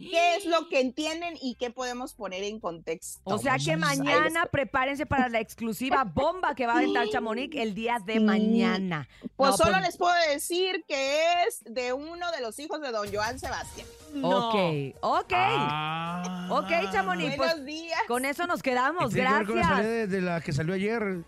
[0.00, 3.20] qué es lo que entienden y qué podemos poner en contexto.
[3.24, 7.74] O sea que mañana prepárense para la exclusiva bomba que va a aventar Chamonix el
[7.74, 9.08] día de mañana.
[9.36, 12.90] Pues No, solo pues- les puedo decir que es de uno de los hijos de
[12.90, 13.86] don Joan Sebastián.
[14.22, 15.32] Ok, ok.
[15.32, 16.48] Ah.
[16.50, 18.00] Ok, Chamonix, pues Buenos días.
[18.08, 19.12] con eso nos quedamos.
[19.12, 20.10] ¿Tiene que con la Gracias.
[20.10, 21.24] de la que salió ayer?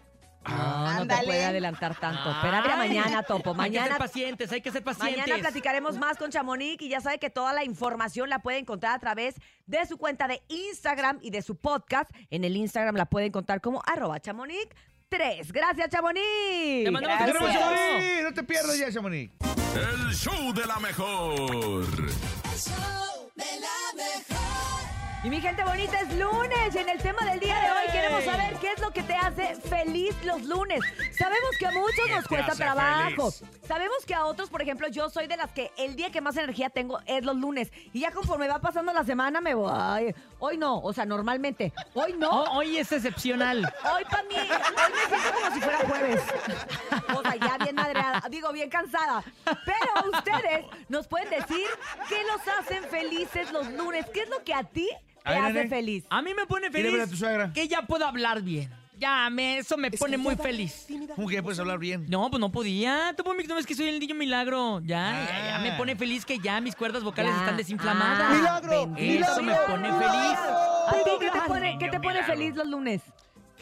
[0.46, 2.31] No, no te puede adelantar tanto.
[2.31, 3.50] Espérate a mañana, Topo.
[3.50, 5.18] Hay que ser Mañana, pacientes, hay que ser pacientes.
[5.18, 8.94] mañana platicaremos más con Chamonix y ya sabe que toda la información la puede encontrar
[8.94, 12.11] a través de su cuenta de Instagram y de su podcast.
[12.31, 14.66] En el Instagram la puede encontrar como arroba Chamonix
[15.09, 15.52] 3.
[15.52, 16.85] Gracias, Chamonix.
[16.85, 17.61] Te mandamos ¡Te un queremos, beso.
[17.61, 18.22] Chamonix!
[18.24, 19.31] ¡No te pierdas ya, Chamonix!
[19.76, 21.87] El show de la mejor.
[25.24, 28.24] Y mi gente bonita, es lunes y en el tema del día de hoy queremos
[28.24, 30.80] saber qué es lo que te hace feliz los lunes.
[31.16, 33.30] Sabemos que a muchos nos cuesta trabajo.
[33.64, 36.37] Sabemos que a otros, por ejemplo, yo soy de las que el día que más
[36.37, 37.70] energía tengo es los lunes.
[37.92, 40.12] Y ya conforme va pasando la semana me voy.
[40.40, 41.72] Hoy no, o sea, normalmente.
[41.94, 42.42] Hoy no.
[42.42, 43.72] Oh, hoy es excepcional.
[43.94, 46.20] Hoy para mí, hoy me siento como si fuera jueves.
[47.16, 49.22] O sea, ya bien madreada, digo, bien cansada.
[49.44, 51.68] Pero ustedes nos pueden decir
[52.08, 54.04] qué los hacen felices los lunes.
[54.12, 54.88] ¿Qué es lo que a ti
[55.22, 55.68] te A ver, hace nene.
[55.68, 56.04] feliz?
[56.11, 57.52] A mí me pone a tu feliz suegra.
[57.52, 58.70] que ya puedo hablar bien.
[58.98, 60.87] Ya, me, eso me pone muy feliz.
[61.16, 62.06] ¿Cómo que ya puedes hablar bien?
[62.08, 63.12] No, pues no podía.
[63.16, 64.80] Tú, no ves que soy el niño milagro.
[64.85, 65.76] Ya, ya, ya me Ah.
[65.76, 67.40] pone feliz que ya mis cuerdas vocales Ya.
[67.40, 68.28] están desinflamadas.
[68.30, 68.94] Ah, ¡Milagro!
[68.96, 69.64] Eso me Dios.
[69.66, 70.38] pone feliz.
[70.87, 72.32] ¿A ti qué te pone, qué te niño pone milagro.
[72.35, 73.02] feliz los lunes?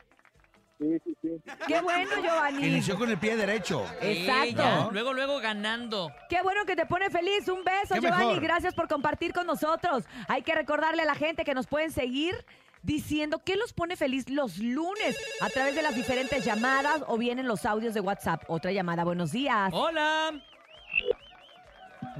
[0.77, 1.29] Sí, sí, sí.
[1.67, 2.67] ¡Qué bueno, Giovanni!
[2.67, 3.85] inició con el pie derecho.
[4.01, 4.89] Exacto.
[4.91, 6.11] Luego, luego ganando.
[6.29, 7.47] Qué bueno que te pone feliz.
[7.47, 8.25] Un beso, Giovanni.
[8.25, 8.41] mejor.
[8.41, 10.03] Gracias por compartir con nosotros.
[10.27, 12.45] Hay que recordarle a la gente que nos pueden seguir
[12.83, 17.39] diciendo qué los pone feliz los lunes a través de las diferentes llamadas o bien
[17.39, 18.43] en los audios de WhatsApp.
[18.47, 19.05] Otra llamada.
[19.05, 19.71] Buenos días.
[19.73, 20.33] Hola.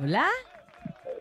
[0.02, 0.28] Hola.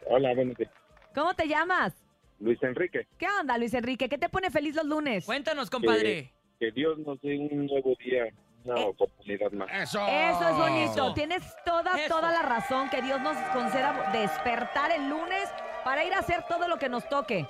[0.07, 0.71] Hola, buenos días.
[1.15, 1.93] ¿Cómo te llamas?
[2.41, 4.09] Luis Enrique, ¿Qué onda, Luis Enrique?
[4.09, 5.25] ¿Qué te pone feliz los lunes?
[5.25, 6.33] Cuéntanos, compadre.
[6.59, 8.25] que Dios nos dé un nuevo día,
[8.65, 8.85] una Eh.
[8.85, 9.69] oportunidad más.
[9.73, 10.05] Eso.
[10.07, 11.15] Eso es bonito.
[11.15, 12.15] Tienes toda, Eso.
[12.15, 15.49] toda la razón que Dios nos conceda despertar el lunes
[15.85, 17.47] para ir a hacer todo lo que nos toque.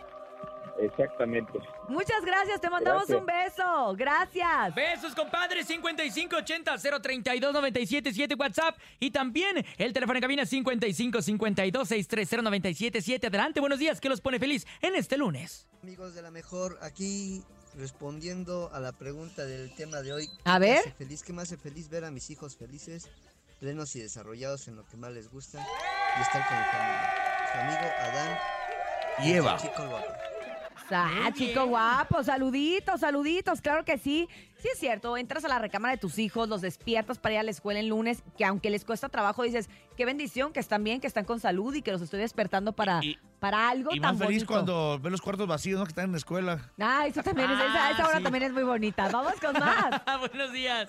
[0.81, 1.53] Exactamente.
[1.89, 3.21] Muchas gracias, te mandamos Gracias.
[3.21, 3.95] un beso.
[3.97, 4.75] Gracias.
[4.75, 5.65] Besos, compadre.
[5.65, 8.77] 5580-032-977 WhatsApp.
[8.99, 13.27] Y también el teléfono en cabina 5552-630-977.
[13.29, 14.01] Adelante, buenos días.
[14.01, 15.67] ¿Qué los pone feliz en este lunes?
[15.83, 17.43] Amigos de la mejor, aquí
[17.77, 20.29] respondiendo a la pregunta del tema de hoy.
[20.45, 20.79] A ¿qué ver.
[20.79, 21.23] hace feliz?
[21.23, 23.09] ¿Qué me hace feliz ver a mis hijos felices,
[23.61, 25.59] plenos y desarrollados en lo que más les gusta
[26.19, 27.13] y estar con mi familia?
[27.53, 28.39] Su amigo Adán
[29.25, 29.55] Y Eva.
[29.55, 30.07] el Chico guapo.
[30.91, 34.29] Ah, chico guapo, saluditos, saluditos, claro que sí.
[34.59, 37.43] Sí es cierto, entras a la recámara de tus hijos, los despiertas para ir a
[37.43, 41.01] la escuela el lunes, que aunque les cuesta trabajo, dices, qué bendición que están bien,
[41.03, 44.17] que están con salud y que los estoy despertando para, Y- para algo Y tan
[44.17, 44.53] más feliz bonito.
[44.55, 45.85] cuando ve los cuartos vacíos, ¿no?
[45.85, 46.71] Que están en la escuela.
[46.81, 48.23] Ah, eso también es, esa, esa Ah, hora sí.
[48.25, 49.09] también es muy bonita.
[49.11, 50.01] Vamos con más.
[50.31, 50.89] buenos días.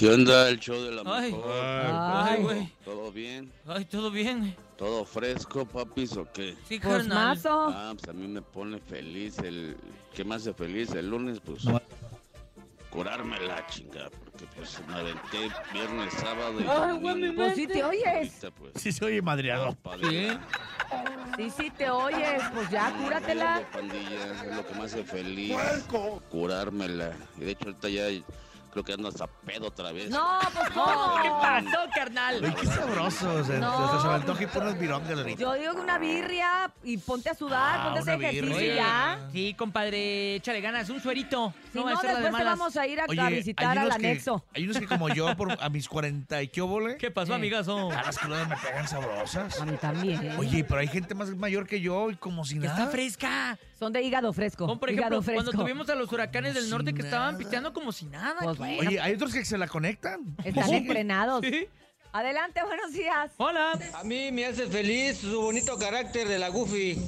[0.00, 1.30] ¿Qué onda el show de la Ay.
[1.30, 1.52] mejor?
[1.52, 2.72] Ay, güey.
[2.86, 3.52] ¿Todo bien?
[3.66, 4.56] Ay, todo bien.
[4.78, 6.56] ¿Todo fresco, papis, o qué?
[6.66, 7.68] Sí, Pues, mazo.
[7.68, 9.76] Ah, pues a mí me pone feliz el...
[10.14, 11.38] ¿Qué me hace feliz el lunes?
[11.44, 11.64] Pues
[12.88, 17.66] curarme la chinga, porque pues me aventé viernes, sábado y Ay, güey, mi Pues sí
[17.66, 18.06] te oyes.
[18.06, 19.76] Ahorita, pues, Sí, se oye madreado.
[20.00, 20.28] Sí.
[21.36, 22.42] Sí, sí, te oyes.
[22.54, 23.58] Pues ya, cúratela.
[23.58, 25.56] de pandillas, es lo que me hace feliz.
[26.30, 27.12] Curármela.
[27.36, 28.04] Y de hecho ahorita ya
[28.70, 30.10] creo que ando hasta pedo otra vez.
[30.10, 31.16] No, pues no.
[31.22, 32.44] ¿Qué pasó, carnal?
[32.44, 33.44] Ay, qué sabroso.
[33.44, 33.96] Se, No.
[33.96, 35.40] se, se antoja y pone unos virongas ahorita.
[35.40, 38.72] Yo digo que una birria y ponte a sudar, Ah, ponte a hacer ejercicio birria.
[38.72, 39.28] y ya.
[39.32, 40.88] Sí, compadre, échale ganas.
[40.90, 41.52] Un suerito.
[41.72, 43.88] Si no, no, a de después te vamos a ir a, Oye, a visitar al
[43.88, 44.44] que- anexo.
[44.54, 46.96] Hay unos que como yo, por, a mis 40 y qué óvole.
[46.96, 47.90] ¿Qué pasó, amigazo?
[47.90, 49.60] A las crudas me pegan sabrosas.
[49.60, 50.34] A mí también.
[50.38, 52.78] Oye, pero hay gente más mayor que yo y como si nada.
[52.78, 53.58] está fresca.
[53.80, 54.66] Son de hígado fresco.
[54.66, 55.42] Como por hígado ejemplo, fresco.
[55.42, 58.36] cuando tuvimos a los huracanes del norte que estaban pisteando como si nada.
[58.38, 58.58] Pues aquí.
[58.76, 58.88] bueno.
[58.90, 60.20] Oye, hay otros que se la conectan.
[60.44, 61.40] Están entrenados.
[61.44, 61.66] Sí.
[62.12, 63.30] Adelante, buenos días.
[63.38, 63.72] Hola.
[63.94, 67.00] A mí me hace feliz su bonito carácter de la Goofy,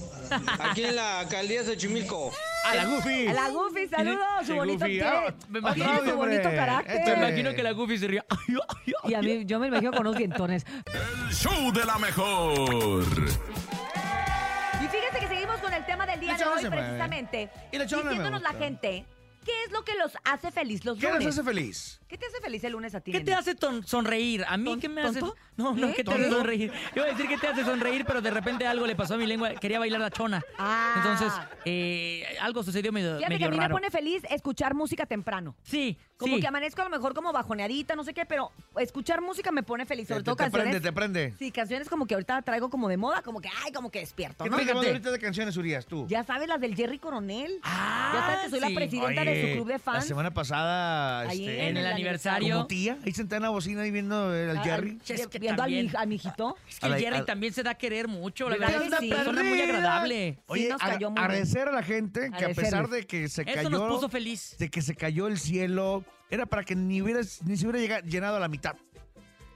[0.60, 2.30] aquí en la alcaldía de Xochimilco.
[2.64, 3.26] A la Goofy.
[3.26, 4.18] A la Goofy, saludos.
[4.42, 4.92] Su Sí, bonito Goofy.
[4.92, 6.14] tiene, Ah, me tiene imagino, su hombre.
[6.14, 6.96] bonito carácter.
[6.96, 8.24] Este- Me imagino que la Goofy se ría.
[9.04, 10.64] Y a mí, yo me imagino con unos dientones.
[11.26, 13.04] El show de la mejor.
[16.22, 17.50] Día de hoy, precisamente.
[17.72, 19.04] Y la Diciéndonos la gente,
[19.44, 21.24] ¿qué es lo que los hace feliz los ¿Qué lunes?
[21.24, 22.00] les hace feliz?
[22.12, 23.10] ¿Qué te hace feliz el lunes a ti?
[23.10, 23.36] ¿Qué te nene?
[23.38, 24.44] hace ton- sonreír?
[24.46, 25.20] ¿A mí ¿Ton- qué me hace?
[25.20, 25.34] tonto?
[25.56, 25.94] No, no, ¿Eh?
[25.96, 26.36] ¿qué te hace ¿Tonto?
[26.36, 26.70] sonreír?
[26.94, 29.16] Yo iba a decir que te hace sonreír, pero de repente algo le pasó a
[29.16, 29.54] mi lengua.
[29.54, 30.42] Quería bailar la chona.
[30.58, 30.92] Ah.
[30.98, 31.32] Entonces,
[31.64, 33.68] eh, algo sucedió medio, Fíjate que medio a mí raro.
[33.76, 35.56] me pone feliz escuchar música temprano.
[35.62, 36.42] Sí, Como sí.
[36.42, 39.86] que amanezco a lo mejor como bajoneadita, no sé qué, pero escuchar música me pone
[39.86, 40.06] feliz.
[40.08, 40.68] Sobre Te, todo te canciones.
[40.70, 41.34] prende, te prende.
[41.38, 44.44] Sí, canciones como que ahorita traigo como de moda, como que, ay, como que despierto,
[44.44, 44.58] ¿Qué ¿no?
[44.58, 46.06] te ahorita de canciones, Urias, tú?
[46.10, 47.58] Ya sabes las del Jerry Coronel.
[47.62, 48.68] Ah, ya sabes que soy sí.
[48.68, 50.04] la presidenta de su club de La fans.
[50.04, 52.54] semana pasada, Ahí este, En el aniversario.
[52.54, 54.98] como tía, ahí sentada en la bocina y viendo el Ah, Jerry.
[55.04, 55.86] Che, es que viendo al, también.
[55.86, 56.56] mi- al mijito.
[56.68, 58.48] Es que A el Jerry a- también se da a querer mucho.
[58.50, 59.06] La ¿Verdad es sí?
[59.08, 60.38] una persona muy agradable.
[60.46, 61.24] Oye, nos a- cayó muy bien.
[61.24, 64.56] agradecer a la gente que a pesar de que se Eso cayó, nos puso feliz.
[64.58, 68.36] de que se cayó el cielo, era para que ni, hubieras, ni se hubiera llenado
[68.36, 68.74] a la mitad.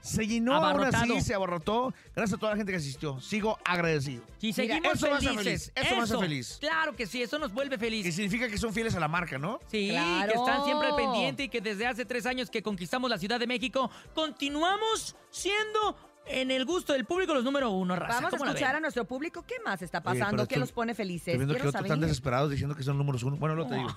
[0.06, 1.92] Se llenó aún así, se abarrotó.
[2.14, 3.20] Gracias a toda la gente que asistió.
[3.20, 4.22] Sigo agradecido.
[4.40, 5.72] Y Mira, seguimos eso me hace felices.
[5.74, 6.56] feliz, eso me hace feliz.
[6.60, 8.14] Claro que sí, eso nos vuelve Que feliz.
[8.14, 9.58] significa que son fieles a la marca, ¿no?
[9.70, 10.32] Sí, Claro.
[10.32, 13.40] que están siempre al pendiente y que desde hace tres años que conquistamos la Ciudad
[13.40, 15.96] de México, continuamos siendo
[16.28, 18.14] en el gusto del público los número uno, raza.
[18.14, 20.60] Vamos a ¿Cómo la escuchar a nuestro público qué más está Oye, pasando, estoy- qué
[20.60, 21.28] los pone felices.
[21.28, 22.08] Estoy viendo que Quiero otros están saber.
[22.08, 23.36] desesperados diciendo que son números uno.
[23.36, 23.88] Bueno, lo te digo.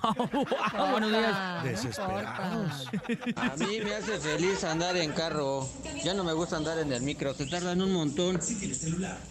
[0.72, 1.64] Wow, buenos días.
[1.64, 2.88] Desesperados.
[3.36, 5.68] A mí me hace feliz andar en carro.
[6.04, 8.38] Ya no me gusta andar en el micro, se tardan un montón.
[8.40, 8.74] Tiene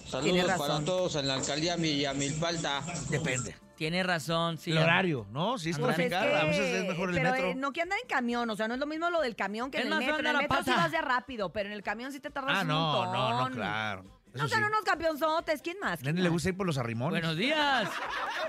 [0.08, 0.68] Saludos razón.
[0.68, 1.78] para todos en la alcaldía
[2.14, 2.82] Milpalta.
[3.10, 3.56] Depende.
[3.80, 4.72] Tiene razón, sí.
[4.72, 5.58] el horario, ¿no?
[5.58, 7.48] Si es Pues es traficar, a veces que- es mejor el pero metro.
[7.48, 9.72] eh, no que andar en camión, o sea, no es lo mismo lo del camión
[9.72, 10.20] que Es en el más metro.
[10.20, 10.76] En el metro sí pata.
[10.82, 13.14] vas de rápido, pero en el camión sí te tardas ah, un no, montón.
[13.14, 14.02] no, no, claro.
[14.34, 14.50] Eso No sí.
[14.54, 15.94] sean unos campeonzotes, ¿quién más?
[15.94, 16.34] A ¿Quién Nene le más?
[16.34, 17.22] gusta ir por los arrimones.
[17.22, 17.90] Buenos días.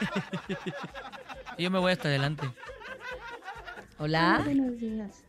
[1.59, 2.51] Yo me voy hasta adelante.
[3.99, 4.41] Hola.
[4.45, 5.23] Buenos días.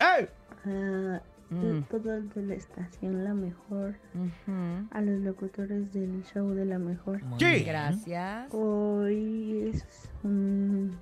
[0.00, 0.28] ¡Ey!
[0.64, 1.82] A Mm.
[1.88, 4.86] todos de la estación La Mejor, Ujú.
[4.90, 7.22] a los locutores del show de La Mejor.
[7.22, 7.62] Muy Sí.
[7.64, 8.52] Gracias.
[8.52, 10.96] Hoy es un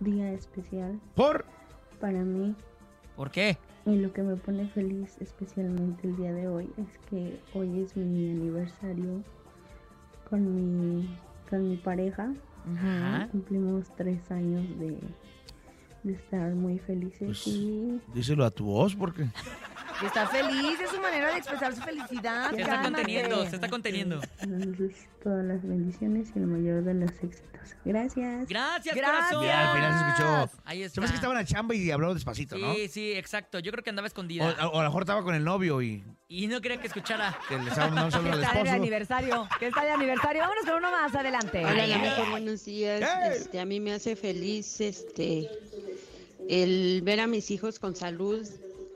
[0.00, 1.44] día especial Por.
[2.00, 2.54] para mí
[3.16, 3.58] ¿Por qué?
[3.84, 7.96] y lo que me pone feliz especialmente el día de hoy es que hoy es
[7.96, 9.24] mi aniversario
[10.30, 11.08] con mi,
[11.50, 12.32] con mi pareja.
[12.76, 13.28] Ajá.
[13.32, 14.98] Cumplimos tres años de,
[16.02, 19.26] de estar muy felices Pues, y Díselo a tu voz, porque.
[20.04, 22.50] Está feliz, es su manera de expresar su felicidad.
[22.50, 22.94] Se está cálmate.
[22.94, 24.20] conteniendo, se está conteniendo.
[25.24, 27.48] Todas las bendiciones y el mayor de los éxitos.
[27.84, 28.48] Gracias.
[28.48, 29.26] Gracias, Gracias.
[29.26, 29.44] corazón.
[29.44, 30.60] Ya, al final se escuchó.
[30.64, 30.94] Ahí está.
[30.94, 32.72] Sabes que estaba en la chamba y habló despacito, ¿no?
[32.74, 33.58] Sí, sí, exacto.
[33.58, 34.54] Yo creo que andaba escondida.
[34.68, 37.36] o a lo mejor estaba con el novio y Y no quería que escuchara.
[37.48, 38.76] que le estaba mandando solo Que al está de esposo.
[38.76, 40.42] aniversario, que está de aniversario.
[40.42, 41.64] Vámonos con uno más adelante.
[41.64, 43.00] Hola, la mejor, buenos días.
[43.02, 43.32] ¡Hey!
[43.36, 45.50] Este, a mí me hace feliz este
[46.48, 48.46] el ver a mis hijos con salud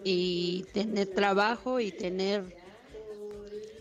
[0.05, 2.57] y tener trabajo y tener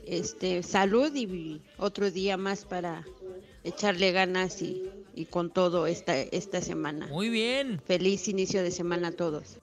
[0.05, 3.05] este salud y otro día más para
[3.63, 4.83] echarle ganas y,
[5.15, 7.07] y con todo esta esta semana.
[7.07, 7.81] Muy bien.
[7.85, 9.60] Feliz inicio de semana a todos.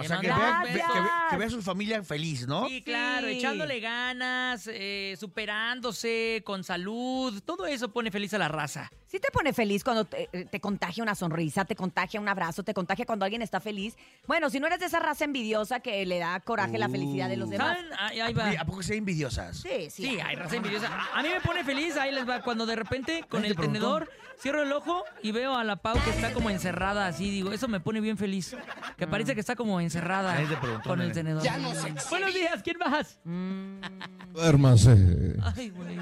[0.00, 0.92] O sea, que mando vea, un ve- beso.
[0.92, 2.68] que, ve- que vea a su familia feliz, ¿no?
[2.68, 3.38] Sí, claro, Sí.
[3.38, 8.90] echándole ganas, eh, superándose, con salud, todo eso pone feliz a la raza.
[9.06, 12.62] Sí te pone feliz cuando te, eh, te contagia una sonrisa, te contagia un abrazo,
[12.62, 13.96] te contagia cuando alguien está feliz.
[14.26, 17.36] Bueno, si no eres de esa raza envidiosa que le da coraje la felicidad de
[17.36, 17.76] los demás.
[17.78, 17.92] ¿Saben?
[17.98, 18.50] Ahí, ahí va.
[18.60, 19.56] ¿A poco sean envidiosas?
[19.58, 20.02] Sí, sí.
[20.04, 20.88] Sí, hay raza envidiosa.
[20.94, 23.56] A, a mí me pone feliz, ahí les va, cuando de repente con ¿Nadie el
[23.56, 24.06] te preguntó?
[24.40, 27.68] Cierro el ojo y veo a la Pau que está como encerrada así, digo, eso
[27.68, 28.56] me pone bien feliz.
[28.96, 31.14] Que parece que está como encerrada Nadie te preguntó, con el nene.
[31.14, 31.42] tenedor.
[31.42, 31.94] Ya no sé.
[32.10, 33.18] Buenos días, ¿quién más?
[34.32, 35.36] Duérmase.
[35.56, 35.96] Ay, güey.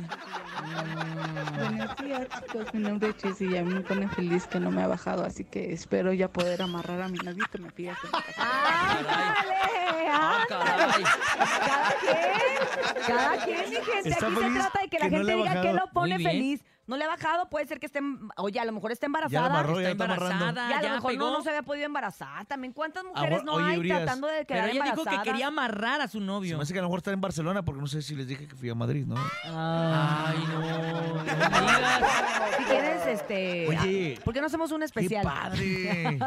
[1.58, 2.74] Buenos días, chicos.
[2.74, 5.24] Mi nombre es Chis y a mí me pone feliz que no me ha bajado,
[5.24, 8.34] así que espero ya poder amarrar a mi novio que me pida que me case.
[8.40, 10.08] ¡Ándale!
[10.10, 11.04] Ah, caray.
[11.46, 14.08] Cada quien, cada quien, mi gente.
[14.10, 15.76] Está Aquí se feliz trata de que la que no gente ha diga que bajado.
[15.86, 16.30] lo pone Muy bien.
[16.30, 16.64] feliz.
[16.86, 19.32] No le ha bajado, puede ser que esté, em- oye, a lo mejor está embarazada.
[19.32, 21.24] Ya la amarró, ya Está embarazada, Y a lo ya mejor pegó.
[21.26, 22.46] no, no se había podido embarazar.
[22.46, 25.24] También, ¿cuántas mujeres no oye, hay Urias, tratando de Pero quedar ella dijo que embarazadas?
[25.24, 26.56] quería amarrar a su Se novio.
[26.56, 28.46] me hace que a lo mejor está en Barcelona porque no sé si les dije
[28.46, 29.16] que fui a Madrid, ¿no?
[29.44, 30.60] Ay, no.
[30.60, 32.56] no digas.
[32.56, 33.68] Si quieres, este...
[33.68, 35.22] Oye, ¿Por qué no hacemos un especial?
[35.22, 36.18] ¡Qué padre!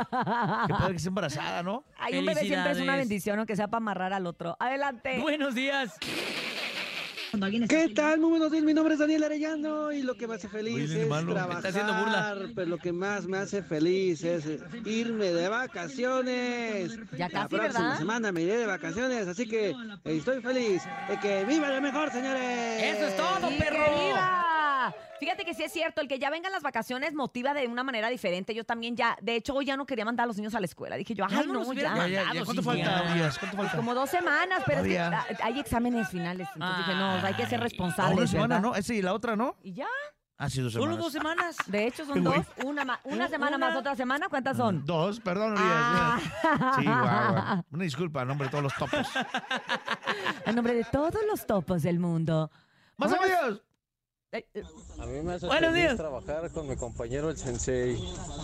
[0.68, 1.86] ¡Qué padre que esté embarazada, ¿no?
[1.97, 2.99] Ay, un bebé siempre es una Felicidades.
[3.07, 4.57] bendición, aunque sea para amarrar al otro.
[4.60, 5.20] Adelante.
[5.22, 5.97] Buenos días.
[7.69, 8.19] ¿Qué tal?
[8.19, 11.03] Muy buenos días, mi nombre es Daniel Arellano y lo que me hace feliz Oye,
[11.03, 11.34] es malo.
[11.34, 12.36] trabajar, está haciendo burla.
[12.55, 14.45] pero lo que más me hace feliz es
[14.84, 16.97] irme de vacaciones.
[17.11, 17.97] Ya La casi, próxima ¿verdad?
[17.99, 19.75] semana me iré de vacaciones, así que
[20.05, 22.84] estoy feliz de que viva lo mejor, señores.
[22.97, 23.77] Eso es todo, ¡Sí, perro.
[24.07, 24.45] viva!
[25.19, 28.07] Fíjate que sí es cierto, el que ya vengan las vacaciones motiva de una manera
[28.07, 28.55] diferente.
[28.55, 30.65] Yo también ya, de hecho, hoy ya no quería mandar a los niños a la
[30.65, 30.95] escuela.
[30.95, 31.93] Dije yo, ay, no ya.
[31.93, 32.45] Ya, ya, ya.
[32.45, 33.03] ¿Cuánto falta?
[33.41, 33.75] ¿Cuánto falta?
[33.75, 34.97] Como dos semanas, pero es que
[35.43, 36.47] hay exámenes finales.
[36.53, 38.70] Entonces dije, no, hay que ser responsables, una semana, ¿verdad?
[38.72, 38.76] ¿no?
[38.76, 39.55] Ese y la otra, ¿no?
[39.63, 39.88] Y ya,
[40.41, 41.03] Ah, sí, dos Solo semanas.
[41.03, 41.57] dos semanas.
[41.67, 42.34] de hecho son dos.
[42.63, 44.86] Una, una Una- semana más otra semana, ¿cuántas son?
[44.86, 45.65] Dos, perdón, Urias.
[45.67, 46.20] Ah.
[46.78, 47.63] Sí, guau, guau.
[47.72, 49.07] Una disculpa, en nombre de todos los topos.
[50.45, 52.49] En nombre de todos los topos del mundo.
[52.95, 53.61] ¡Más amigos!
[54.32, 54.45] Eh,
[55.01, 55.97] A mí me hace Buenos feliz días.
[55.97, 57.95] trabajar con mi compañero el sensei.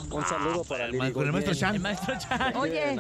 [0.10, 1.76] Un saludo para el ma- con el maestro Chan.
[1.76, 2.56] El maestro Chan.
[2.58, 3.00] Oye,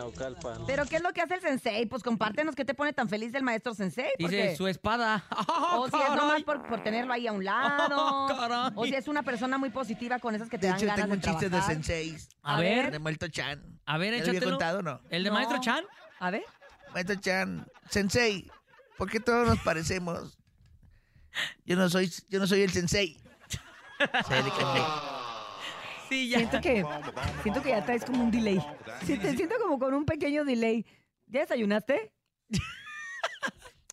[0.67, 1.87] ¿pero qué es lo que hace el sensei?
[1.87, 4.05] Pues compártenos qué te pone tan feliz del maestro sensei.
[4.19, 5.25] Dice porque- su espada.
[5.77, 8.27] O si es nomás por, por tenerlo ahí a un lado.
[8.39, 8.71] caray.
[8.75, 11.01] o si es una persona muy positiva con esas que te De dan hecho, ganas
[11.01, 12.29] tengo un chiste de senseis.
[12.43, 12.91] A ver.
[12.91, 13.79] De Maestro Chan.
[13.87, 15.01] A ver, ¿Ya le había contado o no?
[15.09, 15.35] ¿El de No.
[15.35, 15.83] maestro Chan?
[16.19, 16.43] A ver.
[16.93, 18.49] Maestro Chan, sensei,
[18.97, 20.37] ¿por qué todos nos parecemos?
[21.65, 23.17] Yo no soy, yo no soy el sensei.
[24.27, 24.83] Soy el Icatec.
[26.09, 26.37] Sí, ya.
[26.37, 26.85] Siento que,
[27.43, 28.59] siento que ya traes como un delay.
[29.05, 30.85] Sí, te siento como con un pequeño delay.
[31.27, 32.11] ¿Ya desayunaste?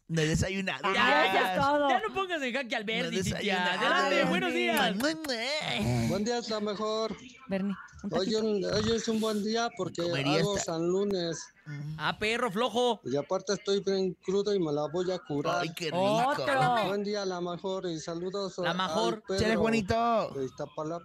[0.09, 0.93] No he desayunado.
[0.93, 1.89] Ya, Ya, ya es todo.
[1.89, 3.87] Ya no pongas en jaque al Verdi, No desayunado.
[3.87, 4.99] Adelante, buenos días.
[4.99, 7.17] Buen día es la mejor.
[7.49, 7.75] Bernie,
[8.11, 10.59] Hoy, hoy es un buen día porque hago.
[10.59, 11.52] San Lunes.
[11.99, 13.01] Ah, perro flojo.
[13.05, 15.61] Y aparte estoy bien crudo y me la voy a curar.
[15.61, 15.99] Ay, qué rico.
[16.27, 16.45] Otro.
[16.87, 17.87] Buen día, la mejor.
[17.87, 19.23] Y saludos La mejor.
[19.39, 19.95] Chale, Juanito.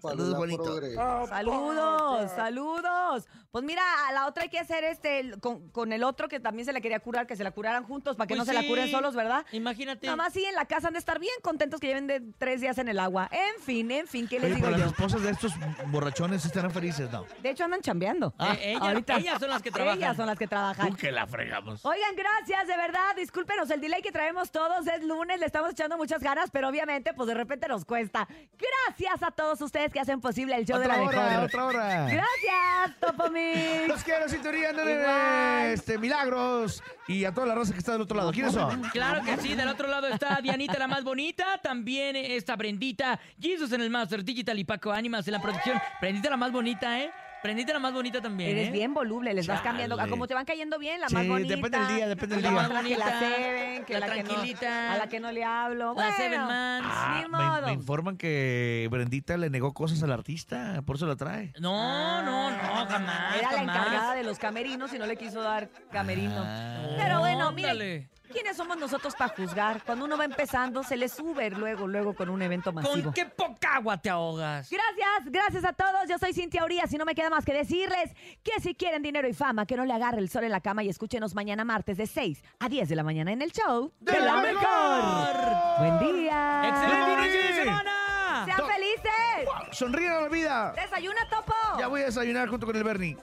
[0.02, 1.28] Saludos, la Juanito.
[1.28, 3.28] Saludos, saludos.
[3.52, 6.66] Pues mira, a la otra hay que hacer este con, con el otro que también
[6.66, 8.68] se le quería curar, que se la curaran juntos para que Pues no se la
[8.68, 9.46] curen solos, ¿verdad?
[9.52, 10.06] Imagínate.
[10.06, 12.62] Nada más sí, en la casa han de estar bien contentos que lleven de tres
[12.62, 13.30] días en el agua.
[13.32, 14.92] En fin, en fin, ¿qué les Oye, digo pero las yo?
[14.92, 15.54] esposas de estos
[15.92, 17.26] borrachones estarán felices, ¿no?
[17.42, 18.34] De hecho, andan chambeando.
[18.40, 19.98] Eh, ella- ellas son las que trabajan.
[19.98, 20.57] Ellas son las que trabajan.
[20.58, 21.86] Uh, que la fregamos.
[21.86, 23.16] Oigan, gracias, de verdad.
[23.16, 24.88] Discúlpenos el delay que traemos todos.
[24.88, 28.28] Es lunes, le estamos echando muchas ganas, pero obviamente, pues de repente nos cuesta.
[28.58, 31.46] Gracias a todos ustedes que hacen posible el show de Otra la hora, mejor.
[31.46, 32.06] otra hora.
[32.06, 33.88] Gracias, Topo Mix.
[33.88, 35.72] Los quiero, Igual.
[35.74, 36.84] este, milagros.
[37.08, 38.32] Y a toda la raza que está del otro lado.
[38.32, 38.82] ¿Quiénes son?
[38.90, 43.72] Claro que sí, del otro lado está Dianita la más bonita, también está Brendita, Jesus
[43.72, 45.80] en el Master Digital y Paco Ánimas en la producción.
[46.02, 47.12] Brendita la más bonita, ¿eh?
[47.44, 48.72] Brendita la más bonita también, Eres ¿eh?
[48.72, 49.70] bien voluble, les vas Chale.
[49.70, 50.00] cambiando.
[50.02, 51.56] A como te van cayendo bien, la Sí, más bonita.
[51.56, 52.68] depende del día, depende del la día.
[52.68, 54.94] la Bonita, Seven, que la la, que no- tranquilita.
[54.94, 55.86] a la que no le hablo.
[55.88, 56.86] La Bueno, Seven Mans.
[56.90, 57.68] Ah, me, modo.
[57.68, 61.54] me informan que Brendita le negó cosas al artista, por eso la trae.
[61.60, 62.58] No, no, no,
[62.88, 66.44] jamás, Era la encargada de los camerinos y no le quiso dar camerino.
[66.46, 66.96] Ah.
[66.98, 68.10] Pero bueno, Ándale.
[68.32, 69.84] ¿Quiénes somos nosotros para juzgar?
[69.84, 73.04] Cuando uno va empezando, se le sube luego, luego con un evento masivo.
[73.06, 74.70] ¿Con qué poca agua te ahogas?
[74.70, 76.08] Gracias, gracias a todos.
[76.10, 78.12] Yo soy Cintia Urias y no me queda más que decirles
[78.44, 80.84] que si quieren dinero y fama, que no le agarre el sol en la cama
[80.84, 84.20] y escúchenos mañana martes de 6 a 10 de la mañana en el show ¡De
[84.20, 85.36] la mejor!
[85.80, 86.62] Buen día.
[86.70, 88.46] ¡Excelente ¡Buen inicio de semana!
[88.46, 89.50] ¡Sean felices!
[89.72, 90.74] Sonríe a la vida.
[90.76, 91.54] ¡Desayuna, Topo!
[91.80, 93.18] Ya voy a desayunar junto con el Bernie.